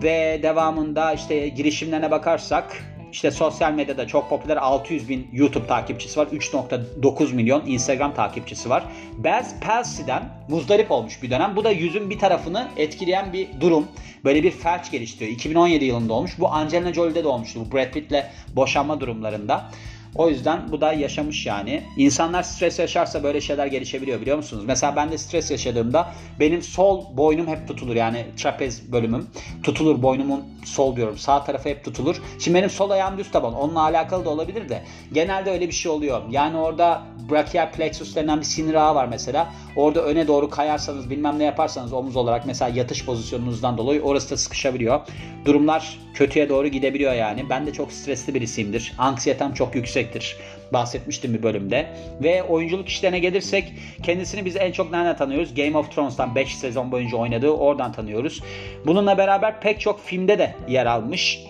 Ve 0.02 0.40
devamında 0.42 1.12
işte 1.12 1.48
girişimlerine 1.48 2.10
bakarsak 2.10 2.76
işte 3.12 3.30
sosyal 3.30 3.72
medyada 3.72 4.06
çok 4.06 4.30
popüler 4.30 4.56
600 4.56 5.08
bin 5.08 5.28
YouTube 5.32 5.66
takipçisi 5.66 6.20
var. 6.20 6.26
3.9 6.26 7.34
milyon 7.34 7.66
Instagram 7.66 8.14
takipçisi 8.14 8.70
var. 8.70 8.84
Baz 9.16 9.60
Palsy'den 9.60 10.22
muzdarip 10.48 10.90
olmuş 10.90 11.22
bir 11.22 11.30
dönem. 11.30 11.56
Bu 11.56 11.64
da 11.64 11.70
yüzün 11.70 12.10
bir 12.10 12.18
tarafını 12.18 12.68
etkileyen 12.76 13.32
bir 13.32 13.48
durum. 13.60 13.86
Böyle 14.24 14.42
bir 14.42 14.50
felç 14.50 14.90
geliştiriyor. 14.90 15.32
2017 15.32 15.84
yılında 15.84 16.12
olmuş. 16.12 16.38
Bu 16.38 16.52
Angelina 16.52 16.92
Jolie'de 16.92 17.24
de 17.24 17.28
olmuştu. 17.28 17.60
Bu 17.66 17.76
Brad 17.76 17.92
Pitt'le 17.92 18.24
boşanma 18.56 19.00
durumlarında. 19.00 19.70
O 20.14 20.28
yüzden 20.28 20.72
bu 20.72 20.80
da 20.80 20.92
yaşamış 20.92 21.46
yani. 21.46 21.82
İnsanlar 21.96 22.42
stres 22.42 22.78
yaşarsa 22.78 23.22
böyle 23.22 23.40
şeyler 23.40 23.66
gelişebiliyor 23.66 24.20
biliyor 24.20 24.36
musunuz? 24.36 24.64
Mesela 24.66 24.96
ben 24.96 25.12
de 25.12 25.18
stres 25.18 25.50
yaşadığımda 25.50 26.12
benim 26.40 26.62
sol 26.62 27.16
boynum 27.16 27.46
hep 27.46 27.68
tutulur 27.68 27.96
yani 27.96 28.26
trapez 28.36 28.92
bölümüm 28.92 29.26
tutulur 29.62 30.02
boynumun 30.02 30.44
sol 30.64 30.96
diyorum 30.96 31.18
sağ 31.18 31.44
tarafı 31.44 31.68
hep 31.68 31.84
tutulur. 31.84 32.22
Şimdi 32.38 32.58
benim 32.58 32.70
sol 32.70 32.90
ayağım 32.90 33.18
düz 33.18 33.30
taban 33.30 33.54
onunla 33.54 33.80
alakalı 33.80 34.24
da 34.24 34.30
olabilir 34.30 34.68
de 34.68 34.82
genelde 35.12 35.50
öyle 35.50 35.68
bir 35.68 35.72
şey 35.72 35.92
oluyor. 35.92 36.22
Yani 36.30 36.56
orada 36.56 37.02
brachial 37.30 37.72
plexus 37.72 38.16
denen 38.16 38.38
bir 38.38 38.44
sinir 38.44 38.74
ağı 38.74 38.94
var 38.94 39.06
mesela. 39.06 39.52
Orada 39.76 40.02
öne 40.02 40.28
doğru 40.28 40.50
kayarsanız 40.50 41.10
bilmem 41.10 41.38
ne 41.38 41.44
yaparsanız 41.44 41.92
omuz 41.92 42.16
olarak 42.16 42.46
mesela 42.46 42.76
yatış 42.76 43.04
pozisyonunuzdan 43.04 43.78
dolayı 43.78 44.02
orası 44.02 44.30
da 44.30 44.36
sıkışabiliyor. 44.36 45.00
Durumlar 45.44 45.98
kötüye 46.14 46.48
doğru 46.48 46.68
gidebiliyor 46.68 47.12
yani. 47.12 47.50
Ben 47.50 47.66
de 47.66 47.72
çok 47.72 47.92
stresli 47.92 48.34
birisiyimdir. 48.34 48.92
Anksiyetem 48.98 49.54
çok 49.54 49.76
yüksektir. 50.00 50.36
Bahsetmiştim 50.72 51.34
bir 51.34 51.42
bölümde. 51.42 51.86
Ve 52.22 52.42
oyunculuk 52.42 52.88
işlerine 52.88 53.18
gelirsek 53.18 53.72
kendisini 54.02 54.44
biz 54.44 54.56
en 54.56 54.72
çok 54.72 54.90
nereden 54.90 55.16
tanıyoruz? 55.16 55.54
Game 55.54 55.78
of 55.78 55.94
Thrones'tan 55.94 56.34
5 56.34 56.56
sezon 56.56 56.92
boyunca 56.92 57.16
oynadığı 57.16 57.50
oradan 57.50 57.92
tanıyoruz. 57.92 58.42
Bununla 58.86 59.18
beraber 59.18 59.60
pek 59.60 59.80
çok 59.80 60.00
filmde 60.00 60.38
de 60.38 60.54
yer 60.68 60.86
almış. 60.86 61.40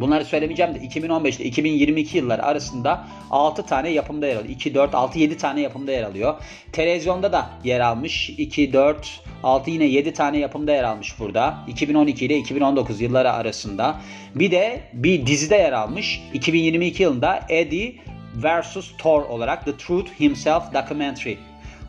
Bunları 0.00 0.24
söylemeyeceğim 0.24 0.74
de 0.74 0.78
2015 0.78 1.36
ile 1.36 1.44
2022 1.44 2.18
yılları 2.18 2.42
arasında 2.42 3.04
6 3.30 3.66
tane 3.66 3.88
yapımda 3.88 4.26
yer 4.26 4.36
alıyor. 4.36 4.48
2, 4.48 4.74
4, 4.74 4.94
6, 4.94 5.18
7 5.18 5.36
tane 5.36 5.60
yapımda 5.60 5.92
yer 5.92 6.02
alıyor. 6.02 6.34
Televizyonda 6.72 7.32
da 7.32 7.50
yer 7.64 7.80
almış. 7.80 8.30
2, 8.30 8.72
4, 8.72 9.20
6 9.42 9.70
yine 9.70 9.84
7 9.84 10.12
tane 10.12 10.38
yapımda 10.38 10.72
yer 10.72 10.84
almış 10.84 11.20
burada. 11.20 11.58
2012 11.68 12.26
ile 12.26 12.36
2019 12.36 13.00
yılları 13.00 13.32
arasında. 13.32 14.00
Bir 14.34 14.50
de 14.50 14.80
bir 14.92 15.26
dizide 15.26 15.56
yer 15.56 15.72
almış. 15.72 16.22
2022 16.34 17.02
yılında 17.02 17.40
Eddie 17.48 17.94
vs. 18.36 18.76
Thor 18.98 19.22
olarak 19.22 19.64
The 19.64 19.76
Truth 19.76 20.20
Himself 20.20 20.62
Documentary 20.74 21.36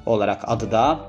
olarak 0.06 0.50
adı 0.50 0.72
da. 0.72 1.00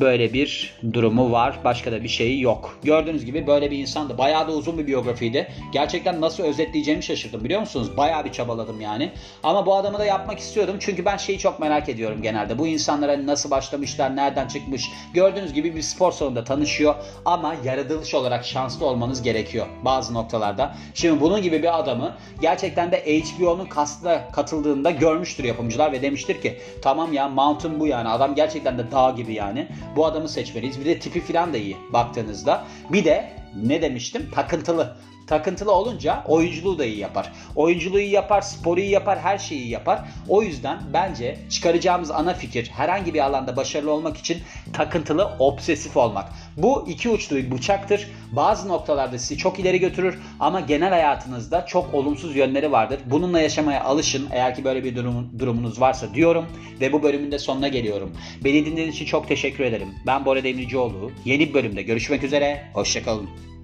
Böyle 0.00 0.32
bir 0.32 0.74
durumu 0.92 1.32
var. 1.32 1.58
Başka 1.64 1.92
da 1.92 2.02
bir 2.02 2.08
şeyi 2.08 2.40
yok. 2.40 2.78
Gördüğünüz 2.82 3.24
gibi 3.24 3.46
böyle 3.46 3.70
bir 3.70 3.78
insandı. 3.78 4.18
Bayağı 4.18 4.48
da 4.48 4.52
uzun 4.52 4.78
bir 4.78 4.86
biyografiydi. 4.86 5.48
Gerçekten 5.72 6.20
nasıl 6.20 6.42
özetleyeceğimi 6.42 7.02
şaşırdım 7.02 7.44
biliyor 7.44 7.60
musunuz? 7.60 7.96
Bayağı 7.96 8.24
bir 8.24 8.32
çabaladım 8.32 8.80
yani. 8.80 9.12
Ama 9.42 9.66
bu 9.66 9.74
adamı 9.74 9.98
da 9.98 10.04
yapmak 10.04 10.38
istiyordum. 10.38 10.76
Çünkü 10.80 11.04
ben 11.04 11.16
şeyi 11.16 11.38
çok 11.38 11.60
merak 11.60 11.88
ediyorum 11.88 12.22
genelde. 12.22 12.58
Bu 12.58 12.66
insanlar 12.66 13.10
hani 13.10 13.26
nasıl 13.26 13.50
başlamışlar, 13.50 14.16
nereden 14.16 14.48
çıkmış. 14.48 14.90
Gördüğünüz 15.14 15.52
gibi 15.52 15.76
bir 15.76 15.82
spor 15.82 16.12
salonunda 16.12 16.44
tanışıyor. 16.44 16.94
Ama 17.24 17.54
yaratılış 17.64 18.14
olarak 18.14 18.44
şanslı 18.44 18.86
olmanız 18.86 19.22
gerekiyor 19.22 19.66
bazı 19.84 20.14
noktalarda. 20.14 20.74
Şimdi 20.94 21.20
bunun 21.20 21.42
gibi 21.42 21.62
bir 21.62 21.78
adamı 21.78 22.14
gerçekten 22.40 22.92
de 22.92 22.96
HBO'nun 22.96 23.66
kastına 23.66 24.30
katıldığında 24.30 24.90
görmüştür 24.90 25.44
yapımcılar 25.44 25.92
ve 25.92 26.02
demiştir 26.02 26.42
ki 26.42 26.58
tamam 26.82 27.12
ya 27.12 27.28
Mountain 27.28 27.80
bu 27.80 27.86
yani. 27.86 28.08
Adam 28.08 28.34
gerçekten 28.34 28.78
de 28.78 28.90
dağ 28.90 29.10
gibi 29.10 29.34
yani. 29.34 29.68
Bu 29.96 30.06
adamı 30.06 30.28
seçmeliyiz. 30.28 30.80
Bir 30.80 30.84
de 30.84 30.98
tipi 30.98 31.20
falan 31.20 31.52
da 31.52 31.56
iyi 31.56 31.76
baktığınızda. 31.92 32.64
Bir 32.92 33.04
de 33.04 33.30
ne 33.62 33.82
demiştim? 33.82 34.30
Takıntılı. 34.34 34.96
Takıntılı 35.26 35.72
olunca 35.72 36.24
oyunculuğu 36.28 36.78
da 36.78 36.84
iyi 36.84 36.98
yapar. 36.98 37.32
Oyunculuğu 37.56 38.00
iyi 38.00 38.10
yapar, 38.10 38.40
sporu 38.40 38.80
iyi 38.80 38.90
yapar, 38.90 39.18
her 39.18 39.38
şeyi 39.38 39.60
iyi 39.60 39.70
yapar. 39.70 40.00
O 40.28 40.42
yüzden 40.42 40.78
bence 40.92 41.38
çıkaracağımız 41.50 42.10
ana 42.10 42.34
fikir 42.34 42.68
herhangi 42.68 43.14
bir 43.14 43.20
alanda 43.20 43.56
başarılı 43.56 43.92
olmak 43.92 44.16
için 44.16 44.38
takıntılı, 44.72 45.30
obsesif 45.38 45.96
olmak. 45.96 46.32
Bu 46.56 46.84
iki 46.88 47.08
uçlu 47.08 47.36
bir 47.36 47.50
bıçaktır. 47.50 48.08
Bazı 48.32 48.68
noktalarda 48.68 49.18
sizi 49.18 49.38
çok 49.38 49.58
ileri 49.58 49.80
götürür 49.80 50.18
ama 50.40 50.60
genel 50.60 50.90
hayatınızda 50.90 51.66
çok 51.66 51.94
olumsuz 51.94 52.36
yönleri 52.36 52.72
vardır. 52.72 53.00
Bununla 53.06 53.40
yaşamaya 53.40 53.84
alışın 53.84 54.28
eğer 54.30 54.54
ki 54.54 54.64
böyle 54.64 54.84
bir 54.84 54.96
durum, 54.96 55.30
durumunuz 55.38 55.80
varsa 55.80 56.14
diyorum 56.14 56.46
ve 56.80 56.92
bu 56.92 57.02
bölümün 57.02 57.32
de 57.32 57.38
sonuna 57.38 57.68
geliyorum. 57.68 58.12
Beni 58.44 58.66
dinlediğiniz 58.66 58.94
için 58.94 59.06
çok 59.06 59.28
teşekkür 59.28 59.64
ederim. 59.64 59.88
Ben 60.06 60.24
Bora 60.24 60.44
Demircioğlu. 60.44 61.10
Yeni 61.24 61.48
bir 61.48 61.54
bölümde 61.54 61.82
görüşmek 61.82 62.24
üzere. 62.24 62.70
Hoşçakalın. 62.74 63.55